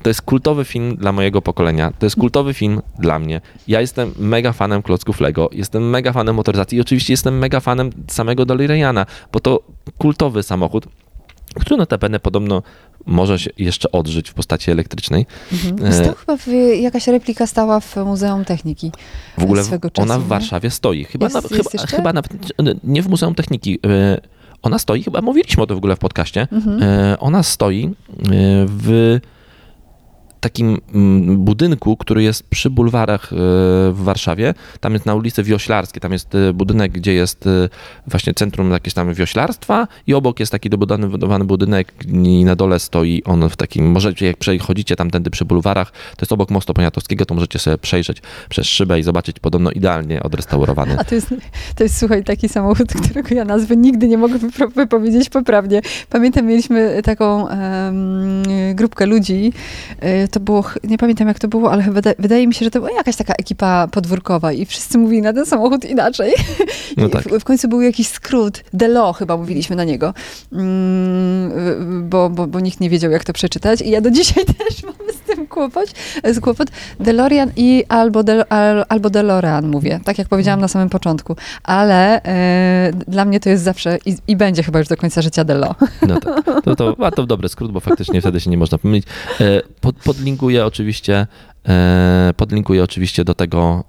[0.04, 3.42] to jest kultowy film dla mojego pokolenia, to jest kultowy film dla mnie.
[3.68, 7.90] Ja jestem mega fanem klocków Lego, jestem mega fanem motoryzacji i oczywiście jestem mega fanem
[8.08, 9.64] samego DeLoreana, bo to
[9.98, 10.88] kultowy samochód,
[11.60, 12.64] który notabene podobno
[13.06, 15.26] może się jeszcze odżyć w postaci elektrycznej.
[15.52, 15.94] Mhm.
[15.94, 16.48] Stał chyba w,
[16.82, 18.92] jakaś replika stała w Muzeum Techniki.
[19.38, 20.28] W ogóle swego czasu, ona w nie?
[20.28, 21.04] Warszawie stoi.
[21.04, 22.34] Chyba, Jest- nawet, jest chyba, chyba nawet
[22.84, 23.80] nie w Muzeum Techniki.
[23.86, 24.22] e,
[24.62, 26.48] Ona stoi, chyba mówiliśmy o tym w ogóle w podcaście.
[26.52, 26.84] Mhm.
[26.84, 27.92] E, Ona stoi e,
[28.68, 29.20] w
[30.40, 33.36] takim mm, budynku, który jest przy bulwarach e,
[33.92, 34.54] w Warszawie.
[34.80, 37.70] Tam jest na ulicy Wioślarskiej, tam jest e, budynek, gdzie jest e,
[38.08, 43.24] właśnie centrum jakieś tam wioślarstwa i obok jest taki dobudowany budynek i na dole stoi
[43.26, 47.36] on w takim, możecie jak przechodzicie tamtędy przy bulwarach, to jest obok mostu poniatowskiego, to
[47.36, 51.00] możecie sobie przejrzeć przez szybę i zobaczyć podobno idealnie odrestaurowany.
[51.00, 51.34] A to jest,
[51.76, 54.40] to jest, słuchaj, taki samochód, którego ja nazwy nigdy nie mogę
[54.76, 55.82] wypowiedzieć poprawnie.
[56.10, 59.54] Pamiętam, mieliśmy taką em, grupkę ludzi,
[60.28, 62.92] to było, nie pamiętam jak to było, ale chyba, wydaje mi się, że to była
[62.92, 66.34] jakaś taka ekipa podwórkowa i wszyscy mówili na ten samochód inaczej.
[66.98, 67.24] No tak.
[67.24, 70.14] w, w końcu był jakiś skrót, Delo chyba mówiliśmy na niego,
[70.54, 74.84] mm, bo, bo, bo nikt nie wiedział jak to przeczytać i ja do dzisiaj też
[74.84, 75.07] mam
[75.58, 75.94] kłopot,
[76.24, 76.68] z kłopot.
[77.00, 82.24] DeLorean i albo, Del, al, albo DeLorean mówię, tak jak powiedziałam na samym początku, ale
[82.24, 85.76] e, dla mnie to jest zawsze i, i będzie chyba już do końca życia Delo.
[86.08, 86.64] No tak.
[86.64, 89.06] To, to, a to dobry skrót, bo faktycznie wtedy się nie można pomylić.
[89.42, 91.28] E, Pod, podlinkuję oczywiście
[91.68, 93.84] e, podlinkuję oczywiście do tego,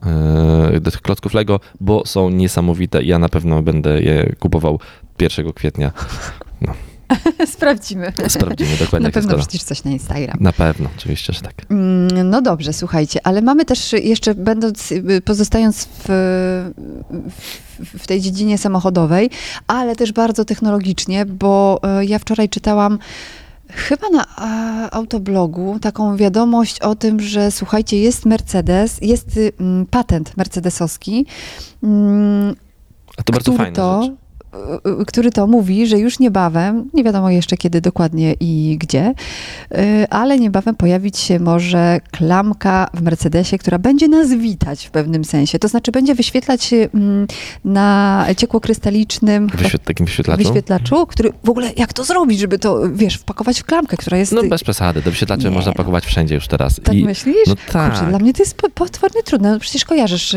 [0.74, 4.81] e, do tych klocków Lego, bo są niesamowite i ja na pewno będę je kupował
[5.20, 5.92] 1 kwietnia.
[7.55, 8.12] Sprawdzimy.
[8.29, 10.37] Sprawdzimy dokładnie, Na pewno wrzucisz coś na Instagram.
[10.40, 11.55] Na pewno, oczywiście, że tak.
[11.71, 16.05] Mm, No dobrze, słuchajcie, ale mamy też jeszcze, będąc, y, pozostając w,
[17.79, 19.31] w, w tej dziedzinie samochodowej,
[19.66, 22.99] ale też bardzo technologicznie, bo y, ja wczoraj czytałam
[23.71, 29.87] chyba na a, autoblogu taką wiadomość o tym, że słuchajcie, jest Mercedes, jest y, mm,
[29.87, 31.27] patent mercedesowski,
[31.83, 32.55] mm,
[33.16, 34.12] A to bardzo fajna to, rzecz.
[34.87, 39.14] Y, y, który to mówi, że już niebawem, nie wiadomo jeszcze kiedy dokładnie i gdzie,
[39.73, 45.25] y, ale niebawem pojawić się może klamka w Mercedesie, która będzie nas witać w pewnym
[45.25, 45.59] sensie.
[45.59, 47.27] To znaczy będzie wyświetlać mm,
[47.64, 50.44] na ciekłokrystalicznym Wyświet, takim wyświetlaczu?
[50.44, 54.33] wyświetlaczu, który w ogóle jak to zrobić, żeby to, wiesz, wpakować w klamkę, która jest...
[54.33, 55.75] No bez przesady, te wyświetlacze Nie, można no.
[55.75, 56.81] pakować wszędzie już teraz.
[56.85, 57.47] Tak I, myślisz?
[57.47, 57.92] no tak.
[57.92, 59.53] Kurczę, dla mnie to jest po- potwornie trudne.
[59.53, 60.33] No przecież kojarzysz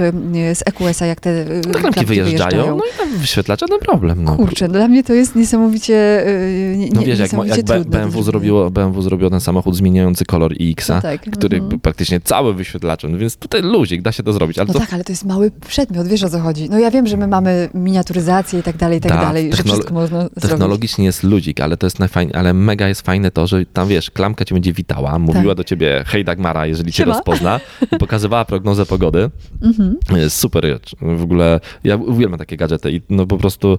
[0.53, 4.10] z EQS-a, jak te no, klamki wyjeżdżają, no i tam wyświetlacz, żaden problem.
[4.17, 4.35] No.
[4.35, 9.01] Kurczę, dla mnie to jest niesamowicie y, nie, No wiesz, jak, jak BMW, zrobiło, BMW
[9.01, 11.69] zrobiło ten samochód zmieniający kolor iX-a, No tak, który mhm.
[11.69, 14.59] był praktycznie cały wyświetlaczem, no więc tutaj luzik, da się to zrobić.
[14.59, 16.69] Ale No to tak, ale to jest mały przedmiot, wiesz o co chodzi.
[16.69, 19.63] No ja wiem, że my mamy miniaturyzację i tak dalej, i tak, Tak, dalej, że
[19.63, 20.41] wszystko można zrobić.
[20.41, 24.11] technologicznie jest ludzik, ale to jest najfajniej, ale mega jest fajne to, że tam wiesz,
[24.11, 27.05] klamka cię będzie witała, mówiła do ciebie hej Dagmara, jeżeli cię Tak.
[27.05, 27.13] Siema.
[27.17, 27.59] rozpozna
[27.91, 29.29] i pokazywała prognozę pogody.
[29.61, 29.95] Mhm.
[30.15, 30.95] Jest super rzecz.
[31.01, 33.77] W ogóle ja uwielbiam takie gadżety i no po prostu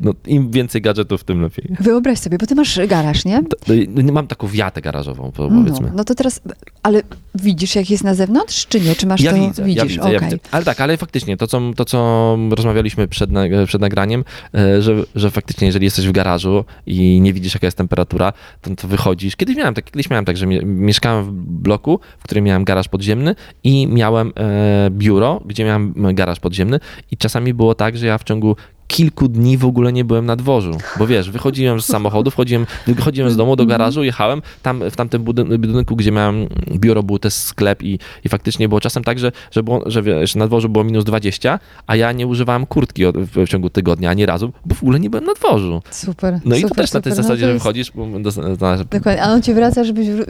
[0.00, 1.76] no, im więcej gadżetów, tym lepiej.
[1.80, 3.42] Wyobraź sobie, bo ty masz garaż, nie?
[3.44, 5.92] To- no, mam taką wiatę garażową, po- No, powiedzmy.
[5.94, 6.40] no to teraz,
[6.82, 7.02] ale
[7.34, 8.94] widzisz jak jest na zewnątrz, czy nie?
[8.94, 9.36] Czy masz Ja to?
[9.36, 10.28] widzę, ja widzisz, widzę, ja okej.
[10.30, 10.38] widzę.
[10.50, 13.30] Ale tak, ale faktycznie to, co, to, co rozmawialiśmy przed,
[13.66, 17.76] przed nagraniem, e, że, że faktycznie, jeżeli jesteś w garażu i nie widzisz, jaka jest
[17.78, 18.32] temperatura,
[18.62, 19.36] to, to wychodzisz.
[19.36, 22.88] Kiedyś miałem tak, kiedyś miałem tak, że mie- mieszkałem w bloku, w którym miałem garaż
[22.88, 23.34] podziemny
[23.64, 26.80] i miałem e, biuro, gdzie miałem garaż podziemny
[27.10, 28.56] i czasami było tak, że ja w ciągu
[28.88, 33.30] kilku dni w ogóle nie byłem na dworzu, bo wiesz, wychodziłem z samochodu, wchodziłem, wychodziłem
[33.30, 36.46] z domu do garażu, jechałem, tam w tamtym budyn- budynku, gdzie miałem
[36.76, 40.34] biuro, był też sklep i, i faktycznie było czasem tak, że, że, było, że wiesz,
[40.34, 44.10] na dworzu było minus 20, a ja nie używałem kurtki od, w, w ciągu tygodnia
[44.10, 45.82] ani razu, bo w ogóle nie byłem na dworzu.
[45.90, 47.24] Super, No i super, to też na tej super.
[47.24, 50.08] zasadzie, no to że jest- wchodzisz, bo do, do, Dokładnie, a on ci wraca, żebyś,
[50.08, 50.26] y,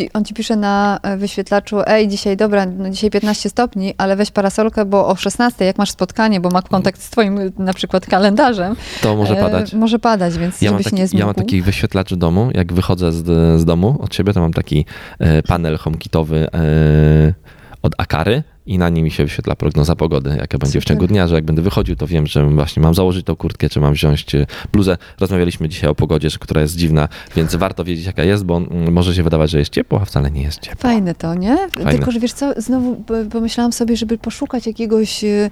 [0.00, 4.16] y, on ci pisze na e, wyświetlaczu, ej, dzisiaj, dobra, no dzisiaj 15 stopni, ale
[4.16, 8.06] weź parasolkę, bo o 16, jak masz spotkanie, bo ma kontakt z twoim na przykład
[8.06, 8.76] kalendarzem.
[9.02, 9.74] to może e, padać.
[9.74, 11.20] Może padać, więc Ja żebyś taki, nie zmógł.
[11.20, 13.24] ja mam taki wyświetlacz w domu, jak wychodzę z,
[13.60, 14.84] z domu od siebie, to mam taki
[15.18, 17.34] e, panel HomeKitowy e,
[17.82, 21.28] od Akary i na nim mi się wyświetla prognoza pogody, jaka będzie w ciągu dnia,
[21.28, 24.34] że jak będę wychodził, to wiem, że właśnie mam założyć tą kurtkę, czy mam wziąć
[24.34, 24.98] e, bluzę.
[25.20, 29.14] Rozmawialiśmy dzisiaj o pogodzie, która jest dziwna, więc warto wiedzieć, jaka jest, bo mm, może
[29.14, 30.80] się wydawać, że jest ciepło, a wcale nie jest ciepło.
[30.80, 31.56] Fajne to, nie?
[31.68, 31.92] Fajne.
[31.92, 35.50] Tylko, że wiesz co, znowu pomyślałam sobie, żeby poszukać jakiegoś, e,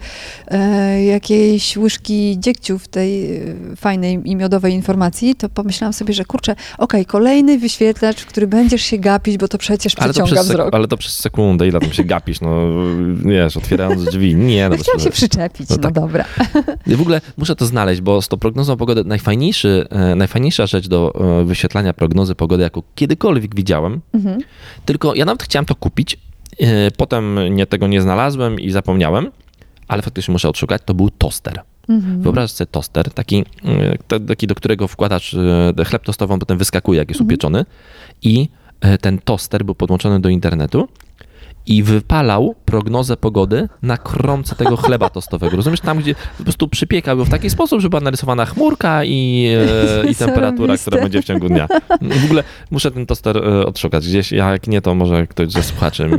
[0.49, 3.41] e, jakiejś łyżki dziegciu w tej e,
[3.77, 8.83] fajnej i miodowej informacji, to pomyślałam sobie, że kurczę, okej, kolejny wyświetlacz, w który będziesz
[8.83, 10.75] się gapić, bo to przecież Ale to, przyciąga przez wzrok.
[10.75, 12.51] ale to przez sekundę, ile tam się gapisz, no
[13.25, 14.35] wiesz, otwierając drzwi.
[14.37, 15.93] Nie, no No chciałam się przyczepić, No no, tak.
[15.93, 16.25] dobra.
[16.87, 20.89] Ja w ogóle muszę to znaleźć, bo z tą prognozą pogody najfajniejszy, e, najfajniejsza rzecz
[20.89, 24.39] do e, wyświetlania prognozy pogody, jaką kiedykolwiek widziałem, Mhm.
[24.85, 26.19] tylko ja nawet chciałem to kupić,
[26.61, 29.31] e, potem nie, tego nie znalazłem i zapomniałem,
[29.89, 31.61] ale faktycznie muszę odszukać, to był toster.
[31.89, 32.23] Mhm.
[32.23, 33.45] Wyobraź sobie toster, taki,
[34.09, 35.37] t- taki do którego wkładasz
[35.87, 37.29] chleb tostową, potem wyskakuje, jak jest Mhm.
[37.35, 37.65] upieczony
[38.23, 38.49] i
[39.01, 40.89] ten toster był podłączony do internetu
[41.67, 45.57] i wypalał prognozę pogody na kromce tego chleba tostowego.
[45.57, 45.81] Rozumiesz?
[45.81, 49.49] Tam, gdzie po prostu przypiekał ją w taki sposób, żeby była narysowana chmurka i,
[50.05, 51.69] e, i temperatura, która będzie w ciągu dnia.
[52.23, 54.33] W ogóle muszę ten toster e, odszukać gdzieś.
[54.33, 56.11] Ja jak nie, to może ktoś ze słuchaczy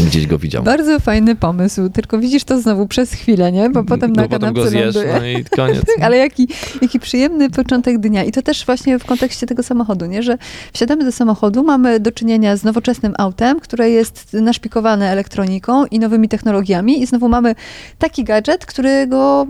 [0.00, 0.62] gdzieś go widział.
[0.62, 3.70] Bardzo fajny pomysł, tylko widzisz to znowu przez chwilę, nie?
[3.70, 5.14] Bo potem na potem go zjesz, ląduje.
[5.20, 5.82] no i koniec.
[6.02, 6.48] Ale jaki,
[6.82, 8.24] jaki przyjemny początek dnia.
[8.24, 10.22] I to też właśnie w kontekście tego samochodu, nie?
[10.22, 10.38] że
[10.72, 16.28] wsiadamy do samochodu, mamy do czynienia z nowoczesnym autem, które jest naszpikowane elektroniką i nowymi
[16.28, 17.54] technologiami i znowu mamy
[17.98, 19.46] taki gadżet, którego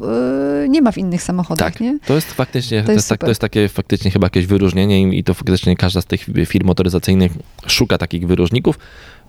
[0.64, 1.98] y, nie ma w innych samochodach, Tak, nie?
[2.06, 5.18] to jest faktycznie, To to jest tak, to jest takie faktycznie chyba jakieś wyróżnienie i-
[5.18, 7.32] i to faktycznie każda z tych firm motoryzacyjnych
[7.66, 8.78] szuka takich wyróżników.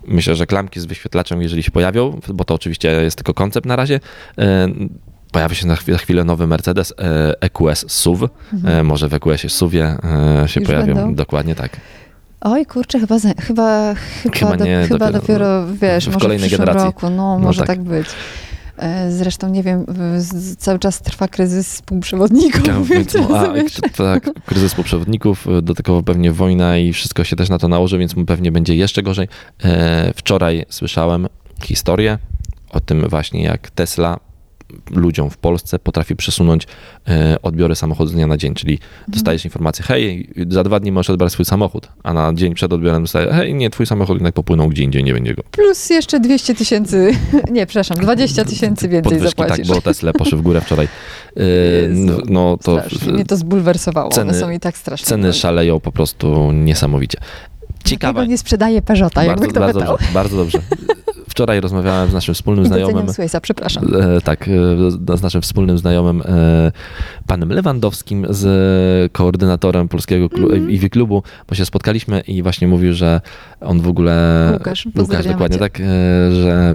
[0.06, 3.76] Myślę, że klamki z wyświetlaczem, jeżeli się pojawią, bo to oczywiście jest tylko koncept na
[3.76, 4.00] razie,
[4.38, 4.68] e,
[5.32, 8.28] pojawi się na chwilę, nowy Mercedes e, EQS SUV.
[8.64, 10.48] E, może w EQS SUVie e, się Mhm.
[10.60, 10.94] Już pojawią.
[10.94, 11.14] będą?
[11.14, 11.76] Dokładnie tak.
[12.40, 16.20] Oj, kurczę, chyba, za, chyba, chyba, Chyba do, nie, chyba dopiero dopiero, wiesz, w może
[16.20, 16.86] kolejnej w przyszłym generacji.
[16.86, 17.66] roku, no, No może tak.
[17.68, 17.82] tak.
[17.82, 18.06] być.
[18.76, 19.86] E, Zresztą nie wiem,
[20.58, 22.66] cały czas trwa kryzys współprzewodników.
[22.66, 23.52] Ja, więc, a,
[23.96, 28.14] tak, kryzys poprzedników, do tego pewnie wojna i wszystko się też na to nałoży, więc
[28.26, 29.28] pewnie będzie jeszcze gorzej.
[29.64, 31.26] E, wczoraj słyszałem
[31.62, 32.18] historię
[32.70, 34.18] o tym właśnie, jak Tesla
[34.90, 36.66] ludziom w Polsce potrafi przesunąć
[37.08, 41.10] e, odbiory samochodu z dnia na dzień, czyli dostajesz informację, hej, za dwa dni możesz
[41.10, 44.68] odbrać swój samochód, a na dzień przed odbiorem dostajesz, hej, nie, twój samochód jednak popłynął
[44.68, 45.42] gdzie indziej, nie będzie go.
[45.50, 47.10] Plus jeszcze 200 tysięcy,
[47.52, 49.68] nie, przepraszam, 20 tysięcy więcej Podwyżki, tak, zapłacisz.
[49.68, 50.88] bo Tesla poszły w górę wczoraj.
[51.36, 51.42] E,
[51.88, 55.06] Jezu, no to Strasznie mnie to zbulwersowało, ceny- one są i tak straszne.
[55.06, 57.18] ceny szaleją po prostu niesamowicie.
[57.84, 58.12] Ciekawe.
[58.12, 59.96] Dlatego nie sprzedaje Peugeota, jakby kto bardzo pytał.
[59.96, 60.58] dobrze, bardzo dobrze.
[61.32, 63.08] Wczoraj rozmawiałem z naszym wspólnym znajomym.
[63.12, 63.84] Swayza, przepraszam.
[64.16, 66.72] E, tak, e, z naszym wspólnym znajomym e,
[67.26, 70.70] panem Lewandowskim, z koordynatorem polskiego klu- Mhm.
[70.70, 73.20] Iwi Klubu, bo się spotkaliśmy i właśnie mówił, że
[73.60, 74.50] on w ogóle.
[74.52, 75.60] Łukasz, Łukasz dokładnie cię.
[75.60, 75.78] tak,
[76.42, 76.74] że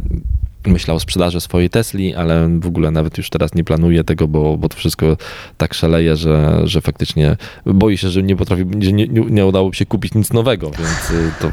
[0.67, 4.57] myślał o sprzedaży swojej Tesli, ale w ogóle nawet już teraz nie planuje tego, bo,
[4.57, 5.17] bo to wszystko
[5.57, 9.73] tak szaleje, że, że faktycznie boi się, że nie potrafi, że nie, nie, nie udało
[9.73, 11.51] się kupić nic nowego, więc to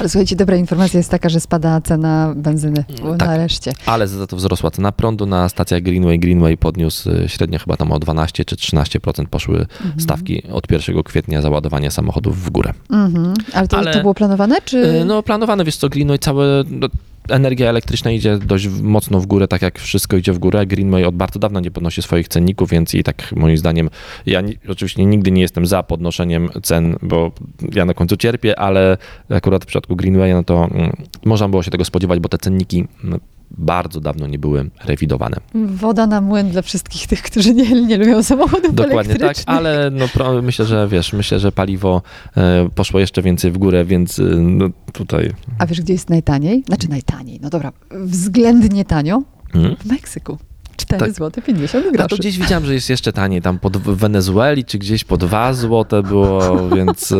[0.00, 2.84] Ale słuchajcie, dobra informacja jest taka, że spada cena benzyny.
[3.18, 3.28] Tak.
[3.28, 3.72] Nareszcie.
[3.86, 6.18] Ale za to wzrosła cena prądu na stacjach Greenway.
[6.18, 10.00] Greenway podniósł y, średnio chyba tam o 12 czy 13% poszły Mhm.
[10.00, 12.72] stawki od 1 kwietnia za ładowanie samochodów w górę.
[12.90, 13.34] Mhm.
[13.52, 14.76] Ale, to, Ale- to było planowane, czy...
[14.78, 16.64] Y, No planowane, wiesz co, Greenway całe...
[16.70, 16.88] No,
[17.28, 20.66] Energia elektryczna idzie dość mocno w górę, tak jak wszystko idzie w górę.
[20.66, 23.90] Greenway od bardzo dawna nie podnosi swoich cenników, więc i tak moim zdaniem,
[24.26, 27.32] ja oczywiście nigdy nie jestem za podnoszeniem cen, bo
[27.74, 28.98] ja na końcu cierpię, ale
[29.30, 30.92] akurat w przypadku Greenwaya, no to mm,
[31.24, 33.20] można było się tego spodziewać, bo te cenniki mm,
[33.58, 35.36] bardzo dawno nie były rewidowane.
[35.54, 40.42] Woda na młyn dla wszystkich tych, którzy nie, nie lubią samochodów Dokładnie tak, ale no,
[40.42, 42.02] myślę, że wiesz, myślę, że paliwo
[42.36, 45.32] e, poszło jeszcze więcej w górę, więc e, no, tutaj.
[45.58, 46.62] A wiesz, gdzie jest najtaniej?
[46.66, 49.22] Znaczy najtaniej, no dobra, względnie tanio?
[49.52, 49.76] Hmm?
[49.76, 50.38] W Meksyku.
[50.76, 51.12] 4 Tak.
[51.12, 52.16] zł 50 A to groszy.
[52.16, 56.02] gdzieś widziałem, że jest jeszcze taniej, tam pod, w Wenezueli czy gdzieś po 2 złote
[56.02, 57.14] było, więc.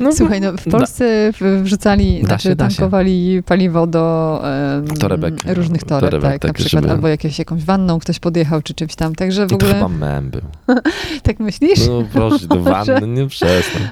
[0.00, 4.40] No, Słuchaj, no w Polsce w- wrzucali, Da znaczy się, da tankowali paliwo do
[4.78, 5.34] em, Torebek.
[5.46, 8.74] różnych toreb, Torebek, tak, na tak, przykład, żeby- albo jakieś, jakąś wanną ktoś podjechał, czy
[8.74, 10.40] czymś tam, także w to ogóle, chyba mem był.
[11.22, 11.86] tak myślisz?
[11.88, 13.82] No proszę, do wanny, nie przestań.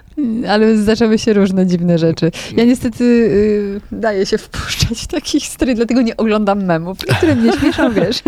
[0.49, 2.31] Ale zdarzały się różne dziwne rzeczy.
[2.57, 7.53] Ja niestety y, daję się wpuszczać w takich historii, dlatego nie oglądam memów, które mnie
[7.53, 8.23] śmieszą, wiesz.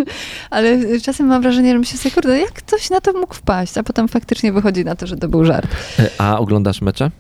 [0.50, 3.78] Ale y, czasem mam wrażenie, że myślę sobie, kurde, jak ktoś na to mógł wpaść,
[3.78, 5.68] a potem faktycznie wychodzi na to, że to był żart.
[5.98, 7.10] E, A oglądasz mecze?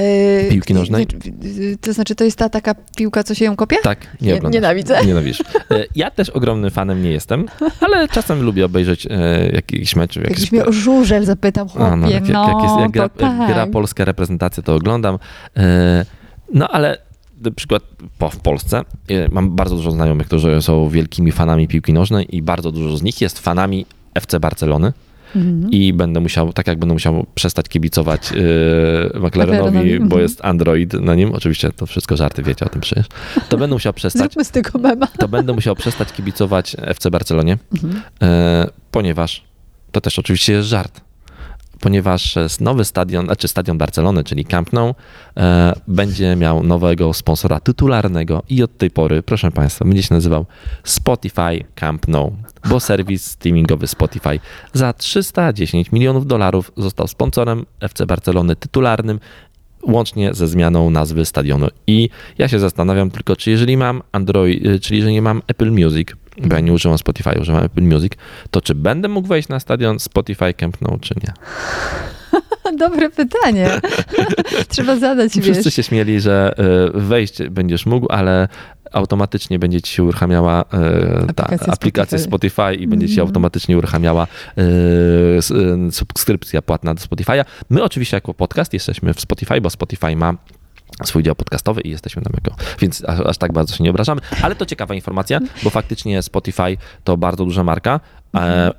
[0.00, 1.06] Y, Piłki nożnej?
[1.44, 3.76] y, To znaczy, to jest ta taka piłka, co się ją kopie?
[3.82, 4.54] Tak, nie Nie- oglądasz.
[4.54, 4.98] nienawidzę.
[5.06, 5.40] Nienawidzisz.
[5.40, 7.46] E, Ja też ogromnym fanem nie jestem,
[7.80, 9.10] ale czasem lubię obejrzeć e,
[9.52, 10.16] jakiś mecz.
[10.16, 13.08] Jakiś Jakbyś mnie o żużel zapytał, chłopie, A, no, jak, jak, jak, jest, jak gra,
[13.08, 13.48] to tak.
[13.48, 15.18] gra polska reprezentacja, to oglądam.
[15.56, 16.04] E,
[16.54, 16.98] No ale
[17.44, 17.82] na przykład
[18.18, 18.82] po, w Polsce
[19.32, 23.20] mam bardzo dużo znajomych, którzy są wielkimi fanami piłki nożnej i bardzo dużo z nich
[23.20, 24.92] jest fanami FC Barcelony.
[25.36, 25.70] Mhm.
[25.70, 30.22] I będę musiał, tak jak będę musiał przestać kibicować yy, McLarenowi, bo mhm.
[30.22, 31.32] jest Android na nim.
[31.34, 33.06] Oczywiście to wszystko żarty, wiecie o tym przecież.
[33.48, 35.06] To będę musiał przestać, Zróbmy z tego mema.
[35.06, 38.02] to będę musiał przestać kibicować FC Barcelonie, Mhm.
[38.22, 39.44] e, ponieważ
[39.92, 41.00] to też oczywiście jest żart.
[41.80, 44.94] Ponieważ nowy stadion, znaczy stadion Barcelony, czyli Camp Nou,
[45.36, 50.46] e, będzie miał nowego sponsora tytularnego i od tej pory, proszę Państwa, będzie się nazywał
[50.84, 52.36] Spotify Camp Nou,
[52.68, 54.40] bo serwis streamingowy Spotify
[54.72, 59.20] za 310 milionów dolarów został sponsorem FC Barcelony tytularnym
[59.82, 61.68] łącznie ze zmianą nazwy stadionu.
[61.86, 65.70] I ja się zastanawiam tylko, czy jeżeli mam Android, y, czyli jeżeli nie mam Apple
[65.70, 66.08] Music,
[66.44, 68.12] bo ja nie używam Spotify, używam Apple Music,
[68.50, 71.32] to czy będę mógł wejść na stadion Spotify Camp Nou, czy nie?
[72.78, 73.70] Dobre pytanie.
[74.68, 75.44] Trzeba zadać, wiesz.
[75.44, 76.54] Wszyscy się śmieli, że
[76.94, 78.48] y, wejść będziesz mógł, ale
[78.92, 82.54] automatycznie będzie ci się uruchamiała e, ta Aplikacja aplikacja Spotify.
[82.54, 83.28] Spotify i będzie ci się Mhm.
[83.28, 84.26] automatycznie uruchamiała
[85.38, 87.44] e, subskrypcja płatna do Spotify'a.
[87.70, 90.34] My oczywiście jako podcast jesteśmy w Spotify, bo Spotify ma
[91.04, 94.20] swój dział podcastowy i jesteśmy tam jako, więc aż, aż tak bardzo się nie obrażamy,
[94.42, 98.00] ale to ciekawa informacja, bo faktycznie Spotify to bardzo duża marka,
[98.36, 98.70] e,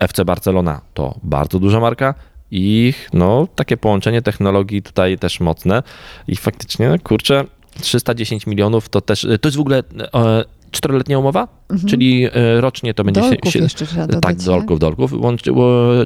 [0.00, 2.14] FC Barcelona to bardzo duża marka.
[2.50, 5.82] I no takie połączenie technologii tutaj też mocne.
[6.28, 7.44] I faktycznie, kurczę,
[7.80, 9.82] 310 milionów to też, to jest w ogóle
[10.14, 11.48] e, czteroletnia umowa,
[11.88, 13.20] czyli e, rocznie to będzie...
[13.20, 14.22] Dolków się- jeszcze trzeba dodać.
[14.22, 15.12] tak, dolków, dolków,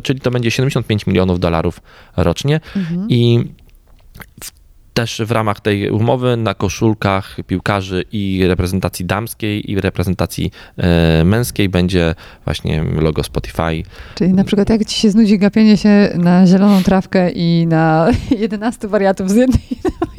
[0.02, 1.80] czyli to będzie 75 milionów dolarów
[2.16, 2.60] rocznie.
[2.76, 3.06] Mhm.
[3.10, 3.44] i
[4.44, 4.59] w,
[4.94, 11.68] też w ramach tej umowy na koszulkach piłkarzy i reprezentacji damskiej i reprezentacji e, męskiej
[11.68, 13.82] będzie właśnie logo Spotify.
[14.14, 18.88] Czyli na przykład jak ci się znudzi gapienie się na zieloną trawkę i na 11
[18.88, 19.62] wariatów z jednej,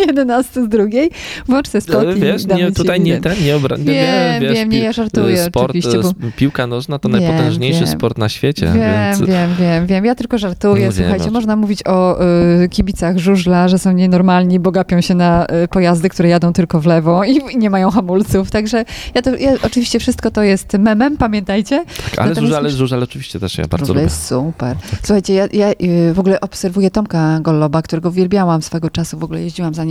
[0.07, 1.09] 11 z drugiej,
[1.47, 3.77] włącz spot E, i Wiesz, nie, tutaj nie, ten, nie obra...
[3.77, 7.21] Wiem, nie, wiesz, wiem, nie, ja żartuję sport, oczywiście, e, bo- piłka nożna to Wiem,
[7.21, 7.87] najpotężniejszy wiem.
[7.93, 9.21] sport na świecie, Wiem, więc...
[9.29, 10.05] wiem, wiem, wiem.
[10.05, 10.85] Ja tylko żartuję.
[10.85, 12.23] No Słuchajcie, wiem, można mówić o
[12.63, 16.81] y, kibicach żużla, że są nienormalni, bo gapią się na y, pojazdy, które jadą tylko
[16.81, 18.51] w lewo i, i nie mają hamulców.
[18.51, 18.85] Także
[19.15, 21.85] ja to, ja, oczywiście wszystko to jest memem, pamiętajcie.
[21.85, 24.03] Tak, ale Natomiast żużel, żużel oczywiście też ja bardzo lubię.
[24.03, 24.77] jest super.
[25.03, 29.19] Słuchajcie, ja, ja y, w ogóle obserwuję Tomka Golloba, którego uwielbiałam swego czasu.
[29.19, 29.90] W ogóle jeździłam za nim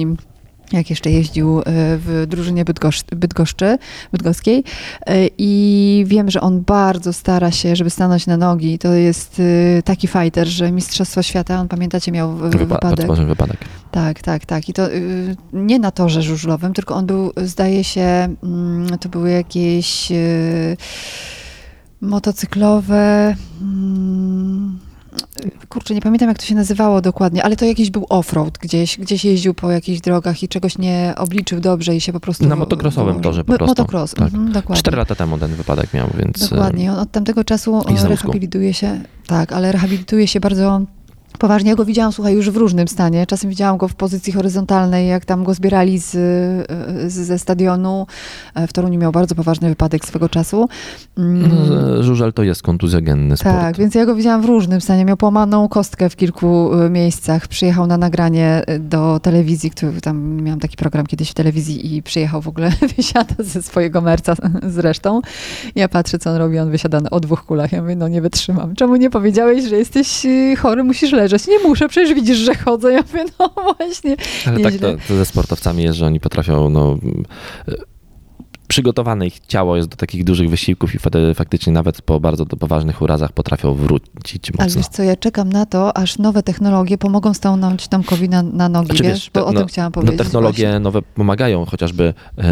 [0.72, 3.78] jak jeszcze jeździł y, w drużynie Bydgoszcz, Bydgoszczy,
[4.12, 4.58] bydgoskiej
[5.10, 8.78] Y, i wiem, że on bardzo stara się, żeby stanąć na nogi.
[8.78, 13.12] To jest y, taki fighter, że Mistrzostwo Świata, on pamiętacie, miał Wypa- wypadek.
[13.26, 13.58] wypadek.
[13.90, 14.68] Tak, tak, tak.
[14.68, 19.30] I to y, nie na torze żużlowym, tylko on był, zdaje się, mm, to były
[19.30, 20.76] jakieś y,
[22.00, 23.34] motocyklowe.
[25.68, 29.24] Kurczę, nie pamiętam jak to się nazywało dokładnie, ale to jakiś był offroad gdzieś, gdzieś
[29.24, 32.46] jeździł po jakichś drogach i czegoś nie obliczył dobrze i się po prostu...
[32.46, 33.66] Na motocrossowym torze po prostu.
[33.66, 34.26] Motocross, Tak.
[34.26, 34.80] mhm, dokładnie.
[34.80, 36.42] Cztery lata temu ten wypadek miał, więc...
[36.42, 36.92] e, Dokładnie.
[36.92, 39.00] On od tamtego czasu e, rehabilituje się.
[39.26, 40.80] Tak, ale rehabilituje się bardzo
[41.40, 41.70] poważnie.
[41.70, 43.26] Ja go widziałam, słuchaj, już w różnym stanie.
[43.26, 46.10] Czasem widziałam go w pozycji horyzontalnej, jak tam go zbierali z,
[47.12, 48.06] z, ze stadionu.
[48.54, 50.68] E, W Toruniu miał bardzo poważny wypadek swego czasu.
[51.18, 53.54] Mm, No, żużel to jest kontuzjogenny sport.
[53.56, 55.04] tak, więc ja go widziałam w różnym stanie.
[55.04, 57.48] Miał połamaną kostkę w kilku e, miejscach.
[57.48, 62.02] Przyjechał na nagranie e, do telewizji, który, tam miałam taki program kiedyś w telewizji i
[62.02, 65.20] przyjechał w ogóle, wysiada ze swojego merca zresztą.
[65.74, 67.72] Ja patrzę, co on robi, on wysiada na- o dwóch kulach.
[67.72, 68.74] Ja mówię, no nie wytrzymam.
[68.74, 70.26] Czemu nie powiedziałeś, że jesteś
[70.58, 71.29] chory, musisz leżeć?
[71.48, 72.92] Nie muszę, przecież widzisz, że chodzę.
[72.92, 74.16] Ja mówię, no właśnie.
[74.46, 76.98] Ale tak to, to ze sportowcami jest, że oni potrafią, no,
[78.68, 80.98] przygotowane ich ciało jest do takich dużych wysiłków i
[81.34, 84.80] faktycznie nawet po bardzo poważnych urazach potrafią wrócić Ale mocno.
[84.80, 88.86] wiesz co, ja czekam na to, aż nowe technologie pomogą stanąć Tomkowi na, na nogi,
[88.86, 89.30] Znaczy, wiesz?
[89.34, 90.18] Bo te- o no- tym chciałam No powiedzieć.
[90.18, 90.80] technologie właśnie.
[90.80, 92.42] nowe pomagają, chociażby e,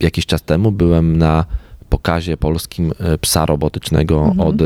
[0.00, 1.44] jakiś czas temu byłem na
[1.88, 4.40] pokazie polskim e, psa robotycznego Mhm.
[4.40, 4.64] od, e,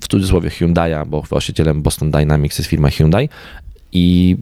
[0.00, 3.28] w cudzysłowie Hyundai'a, bo właścicielem Boston Dynamics jest firma Hyundai
[3.92, 4.36] i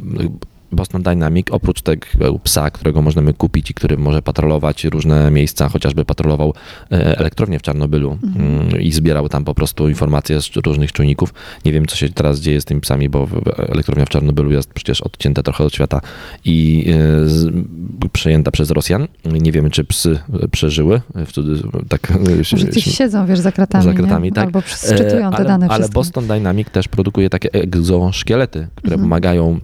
[0.73, 2.07] Boston Dynamic oprócz tego
[2.45, 6.55] psa, którego możemy kupić i który może patrolować różne miejsca, chociażby patrolował
[6.93, 11.35] e, elektrownię w Czarnobylu mm, i zbierał tam po prostu informacje z różnych czujników.
[11.65, 13.29] Nie wiem, co się teraz dzieje z tymi psami, bo
[13.59, 16.01] elektrownia w Czarnobylu jest przecież odcięta trochę od świata
[16.45, 16.87] i
[18.05, 19.09] e, przejęta przez Rosjan.
[19.25, 20.19] Nie wiemy, czy psy
[20.51, 21.01] przeżyły.
[21.15, 22.13] W cudzysłowie, tak,
[22.53, 24.45] Może gdzieś siedzą, wiesz, za kratami, Za kratami, tak.
[24.45, 25.95] Albo sczytują E, te ale, dane Ale wszystkie.
[25.95, 29.01] Boston Dynamic też produkuje takie egzoszkielety, które Mhm.
[29.01, 29.61] pomagają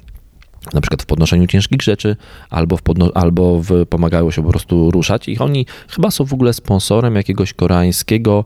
[0.72, 2.16] na przykład w podnoszeniu ciężkich rzeczy,
[2.50, 5.28] albo, w podno- albo w, pomagają się po prostu ruszać.
[5.28, 8.44] I oni chyba są w ogóle sponsorem jakiegoś koreańskiego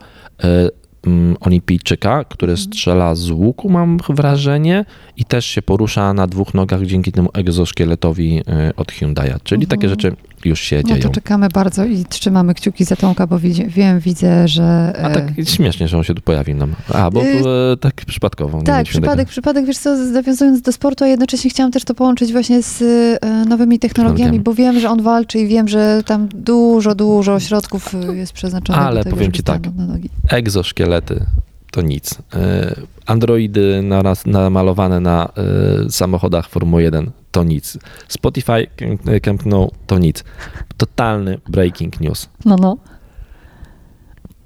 [1.06, 2.68] mm, olimpijczyka, który Mhm.
[2.68, 4.84] strzela z łuku, mam wrażenie,
[5.16, 9.38] i też się porusza na dwóch nogach dzięki temu egzoszkieletowi e, od Hyundai'a.
[9.44, 9.90] Czyli takie Mhm.
[9.90, 11.10] rzeczy już się No to dzieją.
[11.10, 14.92] czekamy bardzo i trzymamy kciuki za Tomka, bo widzi, wiem, widzę, że...
[15.02, 16.74] A tak śmiesznie, że on się tu pojawi nam.
[16.94, 18.62] A, bo Y, e, tak przypadkowo.
[18.62, 19.30] Tak, przypadek, tego.
[19.30, 23.44] przypadek, wiesz co, nawiązując do sportu, a jednocześnie chciałam też to połączyć właśnie z e,
[23.44, 28.16] nowymi technologiami, bo wiem, że on walczy i wiem, że tam dużo, dużo środków e,
[28.16, 29.62] jest przeznaczonych Ale do tego, powiem ci tak.
[30.30, 31.24] egzoszkielety
[31.78, 32.18] to nic.
[32.34, 32.74] E,
[33.06, 35.28] Androidy naraz, namalowane na
[35.86, 37.78] e, samochodach Formuły 1 to nic.
[38.08, 40.24] Spotify Camp- Camp Nou to nic.
[40.76, 42.28] Totalny breaking news.
[42.44, 42.76] No, no.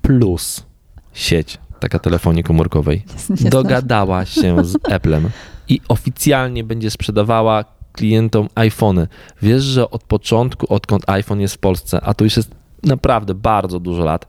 [0.02, 0.64] Plus
[1.12, 3.04] sieć, taka telefonii komórkowej,
[3.44, 5.30] Nie dogadała się z Applem
[5.68, 9.08] i oficjalnie będzie sprzedawała klientom iPhony.
[9.42, 12.50] Wiesz, że od początku, odkąd iPhone jest w Polsce, a to już jest
[12.82, 14.26] naprawdę bardzo dużo lat,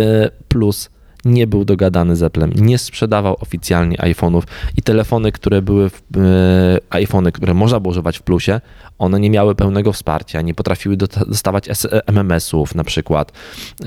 [0.00, 0.90] e, plus
[1.24, 2.22] nie był dogadany z
[2.56, 4.42] nie sprzedawał oficjalnie iPhone'ów
[4.76, 8.60] i telefony, które były, w, e, iPhony, które można było używać w plusie,
[8.98, 13.32] one nie miały pełnego wsparcia, nie potrafiły do- dostawać S- MMS-ów na przykład,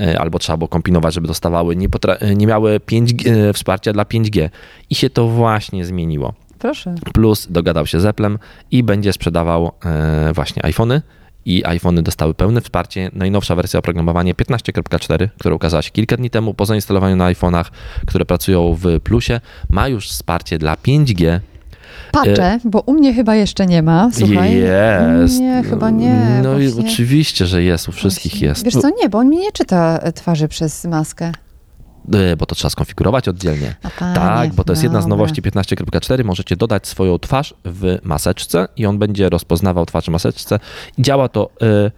[0.00, 1.88] e, albo trzeba było kombinować, żeby dostawały, nie,
[2.20, 4.50] e, nie miały 5G, e, wsparcia dla 5G
[4.90, 6.32] i się to właśnie zmieniło.
[6.58, 6.94] Proszę.
[7.12, 8.16] Plus dogadał się z
[8.70, 11.02] i będzie sprzedawał e, właśnie iPhony.
[11.46, 13.10] I iPhony dostały pełne wsparcie.
[13.12, 17.64] Najnowsza wersja oprogramowania 15.4, która ukazała się kilka dni temu po zainstalowaniu na iPhone'ach,
[18.06, 19.40] które pracują w plusie,
[19.70, 21.40] ma już wsparcie dla 5G.
[22.12, 24.10] Patrzę, bo u mnie chyba jeszcze nie ma.
[24.12, 24.54] Słuchaj.
[24.54, 25.40] Jest.
[25.40, 26.40] Nie, chyba nie.
[26.42, 26.90] No i właśnie.
[26.90, 28.48] oczywiście, że jest, u wszystkich Właśnie.
[28.48, 28.64] jest.
[28.64, 31.32] Wiesz co, nie, bo on mi nie czyta e, twarzy przez maskę.
[32.12, 33.74] E, Bo to trzeba skonfigurować oddzielnie.
[33.98, 35.16] Panie, Tak, bo to jest jedna z dobra.
[35.16, 36.24] nowości 15.4.
[36.24, 40.58] Możecie dodać swoją twarz w maseczce i on będzie rozpoznawał twarz w maseczce.
[40.98, 41.90] Działa to e,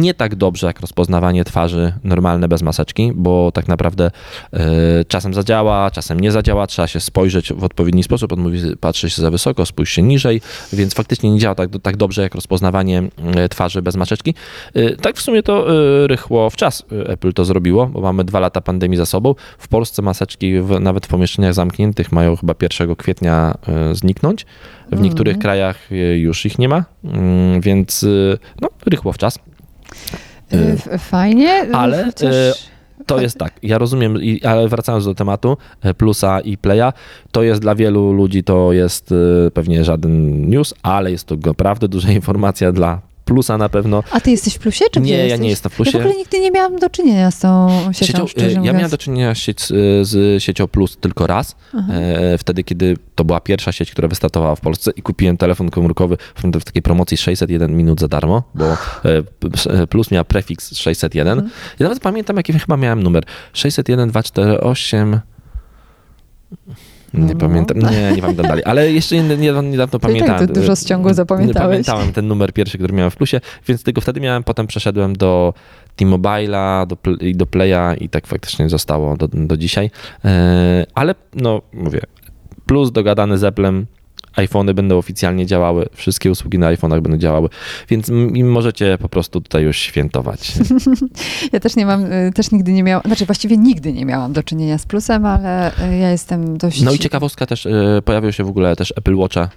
[0.00, 4.10] nie tak dobrze jak rozpoznawanie twarzy normalne bez maseczki, bo tak naprawdę
[4.52, 4.60] e,
[5.04, 6.66] czasem zadziała, czasem nie zadziała.
[6.66, 8.32] Trzeba się spojrzeć w odpowiedni sposób.
[8.32, 10.40] On mówi, patrzy się za wysoko, spójrz się niżej,
[10.72, 13.02] więc faktycznie nie działa tak, tak dobrze jak rozpoznawanie
[13.36, 14.34] e, twarzy bez maseczki.
[14.74, 18.40] E, Tak w sumie to e, rychło w czas Apple to zrobiło, bo mamy dwa
[18.40, 19.34] lata pandemii za sobą.
[19.58, 23.58] W Polsce maseczki w, nawet w pomieszczeniach zamkniętych mają chyba 1 kwietnia
[23.92, 24.46] zniknąć.
[24.92, 28.06] W niektórych krajach e, już ich nie ma, mm, więc
[28.60, 29.38] no, rychło w czas.
[30.52, 31.66] Y, f- Fajnie.
[31.72, 32.52] ale, chociaż- e,
[33.06, 35.56] To jest tak, ja rozumiem, ale wracając do tematu
[35.96, 36.92] Plusa i Playa,
[37.32, 39.14] to jest dla wielu ludzi, to jest
[39.54, 44.02] pewnie żaden news, ale jest to naprawdę duża informacja dla Plusa na pewno.
[44.10, 45.40] A ty jesteś w plusie, czy Nie, ja jesteś?
[45.40, 45.92] nie jestem w Ja Plusie.
[45.98, 48.76] w ogóle nigdy nie miałam do czynienia z tą siecią, Siecią, e, szczerze ja mówiąc.
[48.76, 49.62] miałem do czynienia z, sieć,
[50.02, 51.56] z siecią Plus tylko raz,
[51.90, 56.16] e, wtedy kiedy to była pierwsza sieć, która wystartowała w Polsce i kupiłem telefon komórkowy
[56.34, 61.38] w, takiej promocji 601 minut za darmo, bo e, Plus miał prefiks 601.
[61.38, 61.50] Mhm.
[61.78, 63.22] Ja nawet pamiętam, jaki chyba miałem numer.
[63.52, 65.20] 601 248...
[67.16, 67.40] Nie No.
[67.40, 70.48] pamiętam, nie, nie pamiętam dalej, ale jeszcze nie- nie- niedawno i tak pamiętałem.
[70.48, 71.70] to dużo z ciągu zapamiętałeś.
[71.70, 75.54] Pamiętałem ten numer pierwszy, który miałem w plusie, więc tylko wtedy miałem, potem przeszedłem do
[75.96, 76.96] T-Mobile'a do,
[77.34, 79.90] do Playa i tak faktycznie zostało do, do dzisiaj.
[80.24, 82.00] E, Ale no, mówię,
[82.66, 83.86] plus dogadany z Applem,
[84.36, 87.48] iPhony będą oficjalnie działały, wszystkie usługi na iPhone'ach będą działały,
[87.88, 88.10] więc
[88.44, 90.52] możecie po prostu tutaj już świętować.
[91.52, 94.42] Ja też nie mam, y, też nigdy nie miałam, znaczy właściwie nigdy nie miałam do
[94.42, 96.82] czynienia z plusem, ale y, ja jestem dość...
[96.82, 99.48] No i ciekawostka też, e, pojawią się w ogóle też Apple Watche e,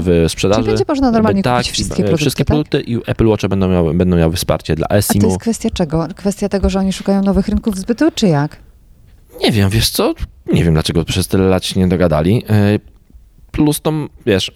[0.00, 0.60] w sprzedaży.
[0.60, 2.46] Czyli będzie można normalnie tak, kupić wszystkie e, produkty, Wszystkie tak?
[2.46, 5.26] produkty i Apple Watche będą miały, będą miały wsparcie dla A to eSIM-u.
[5.26, 6.08] jest kwestia czego?
[6.16, 8.56] Kwestia tego, że oni szukają nowych rynków zbytu, czy jak?
[9.40, 10.14] Nie wiem, wiesz co?
[10.52, 12.42] Nie wiem, dlaczego przez tyle lat się nie dogadali.
[13.54, 13.92] Plus to,
[14.26, 14.52] wiesz,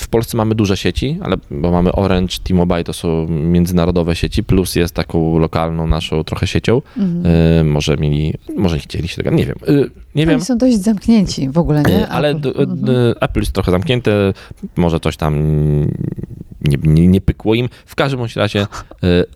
[0.00, 4.76] w Polsce mamy duże sieci, ale bo mamy Orange, T-Mobile, to są międzynarodowe sieci, plus
[4.76, 6.82] jest taką lokalną naszą trochę siecią.
[6.98, 7.26] Mhm.
[7.60, 9.56] E, może mieli, może nie chcieli się dogadać, nie wiem.
[9.68, 9.72] E,
[10.14, 10.34] nie wiem.
[10.36, 11.98] Oni są dość zamknięci w ogóle, nie?
[12.00, 12.40] E, Ale Apple.
[12.40, 12.80] d- Mhm.
[12.84, 14.32] d- Apple jest trochę zamknięte,
[14.76, 15.34] może coś tam
[16.60, 17.68] nie, nie, nie pykło im.
[17.86, 18.66] W każdym bądź razie e,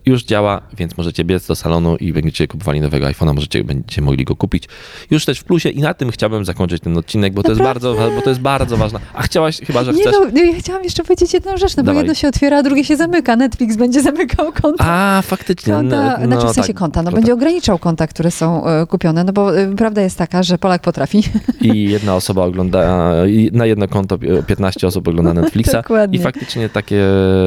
[0.05, 4.25] już działa, więc możecie biec do salonu i będziecie kupowali nowego iPhone'a, możecie, będziecie mogli
[4.25, 4.63] go kupić
[5.11, 7.95] już też w plusie i na tym chciałbym zakończyć ten odcinek, bo to jest bardzo,
[8.15, 8.99] bo to jest bardzo ważne.
[9.13, 10.15] A chciałaś chyba, że Nie chcesz...
[10.45, 11.97] no, ja chciałam jeszcze powiedzieć jedną rzecz, no bo Dawaj.
[11.97, 13.35] jedno się otwiera, a drugie się zamyka.
[13.35, 14.85] Netflix będzie zamykał konta.
[14.87, 15.73] A, faktycznie.
[15.73, 17.37] Konta, no, znaczy w sensie tak, konta, no to będzie tak.
[17.37, 21.23] ograniczał konta, które są e, kupione, no bo e, prawda jest taka, że Polak potrafi.
[21.61, 22.81] I jedna osoba ogląda,
[23.27, 24.17] i na jedno konto
[24.47, 25.71] 15 osób ogląda Netflixa.
[25.73, 26.19] Dokładnie.
[26.19, 27.03] I faktycznie takie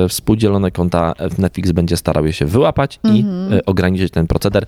[0.09, 3.53] współdzielone konta Netflix będzie starał się wyłapać i Mhm.
[3.53, 4.67] e, ograniczyć ten proceder.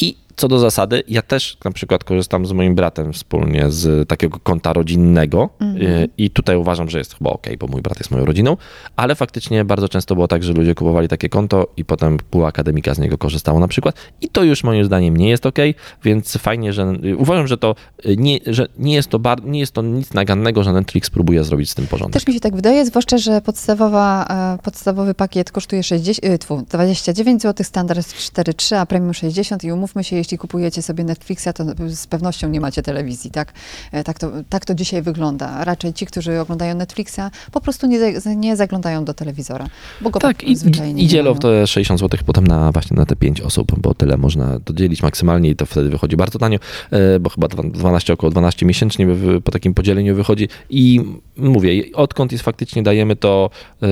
[0.00, 4.38] I co do zasady, ja też na przykład korzystam z moim bratem wspólnie z takiego
[4.42, 6.08] konta rodzinnego Mhm.
[6.18, 8.56] i tutaj uważam, że jest chyba ok, bo mój brat jest moją rodziną,
[8.96, 12.94] ale faktycznie bardzo często było tak, że ludzie kupowali takie konto i potem pół akademika
[12.94, 15.58] z niego korzystało na przykład i to już moim zdaniem nie jest ok,
[16.04, 17.74] więc fajnie, że uważam, że to
[18.16, 21.70] nie, że nie jest to, bar, nie jest to nic nagannego, że Netflix próbuje zrobić
[21.70, 22.12] z tym porządek.
[22.12, 26.62] Też mi się tak wydaje, zwłaszcza, że podstawowa, e, podstawowy pakiet kosztuje 60, y, tfu,
[26.70, 31.64] 29 zł, standard 4,3, a premium 60 i umówmy się, jeśli kupujecie sobie Netflixa, to
[31.88, 33.52] z pewnością nie macie telewizji, tak?
[33.92, 35.64] E, Tak to, tak to dzisiaj wygląda.
[35.64, 37.20] Raczej ci, którzy oglądają Netflixa,
[37.52, 37.98] po prostu nie,
[38.36, 39.66] nie zaglądają do telewizora,
[40.00, 41.38] bo go Tak, i, zwyczajnie i nie dzielą mają.
[41.40, 45.02] to 60 zł potem na właśnie na te 5 osób, bo tyle można to dzielić
[45.02, 46.58] maksymalnie i to wtedy wychodzi bardzo tanio,
[46.90, 49.06] e, bo chyba dwa- 12, około 12 miesięcznie
[49.44, 51.00] po takim podzieleniu wychodzi i
[51.36, 53.50] mówię, odkąd jest faktycznie dajemy to
[53.82, 53.86] e,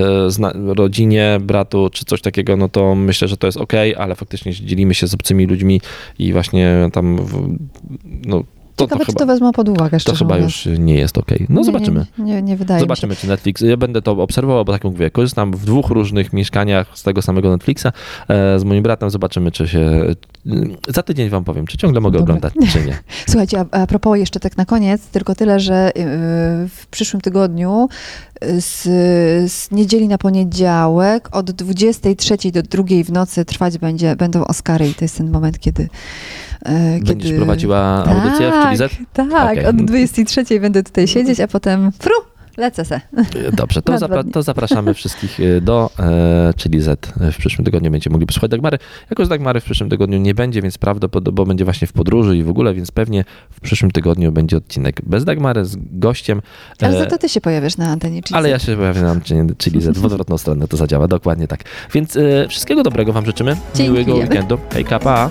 [0.75, 4.95] rodzinie, bratu czy coś takiego, no to myślę, że to jest ok, ale faktycznie dzielimy
[4.95, 5.81] się z obcymi ludźmi
[6.19, 7.57] i właśnie tam w,
[8.27, 8.45] no
[8.77, 10.65] Ciekawe, to chyba, to wezmą pod uwagę, to szczerze chyba mówiąc.
[10.67, 11.31] już nie jest ok.
[11.49, 12.07] No Nie, zobaczymy.
[12.19, 12.85] Nie, nie, nie wydaje mi się.
[12.85, 13.61] Zobaczymy, czy Netflix.
[13.61, 17.23] Ja będę to obserwował, bo tak jak mówię, korzystam w dwóch różnych mieszkaniach z tego
[17.23, 17.87] samego Netflixa
[18.29, 19.11] e, z moim bratem.
[19.11, 20.15] Zobaczymy, czy się,
[20.89, 22.35] za tydzień wam powiem, czy ciągle mogę Dobra.
[22.35, 22.99] oglądać, czy nie.
[23.29, 26.03] Słuchajcie, a, a propos jeszcze tak na koniec, tylko tyle, że yy,
[26.69, 27.89] w przyszłym tygodniu
[28.43, 28.83] yy, z,
[29.53, 34.95] z niedzieli na poniedziałek od 23 do 2 w nocy trwać będzie, będą Oscary i
[34.95, 35.89] to jest ten moment, kiedy...
[37.03, 37.37] Będziesz kiedy...
[37.37, 38.93] prowadziła audycję w tak, Chili Z?
[39.13, 39.67] Tak, Okej.
[39.67, 42.15] od 23 będę tutaj siedzieć, a potem fru,
[42.57, 43.01] lecę se.
[43.53, 47.13] Dobrze, to, zapra- to zapraszamy wszystkich y, do e, Chili Z.
[47.17, 48.79] W przyszłym tygodniu będziecie mogli posłuchać Dagmary.
[49.11, 52.43] Jakoś Dagmary w przyszłym tygodniu nie będzie, więc prawdopodobnie bo będzie właśnie w podróży i
[52.43, 56.43] w ogóle, więc pewnie w przyszłym tygodniu będzie odcinek bez Dagmary, z gościem.
[56.81, 58.23] Ale E, za to ty się pojawisz na antenie.
[58.23, 59.99] czyli ale ja się pojawię na antenie Chili Z.
[59.99, 61.65] W odwrotną stronę to zadziała, dokładnie tak.
[61.95, 63.57] Więc e, wszystkiego dobrego wam życzymy.
[63.79, 64.21] Miłego Dziękujemy.
[64.31, 64.59] weekendu.
[64.73, 65.31] Hejka, pa!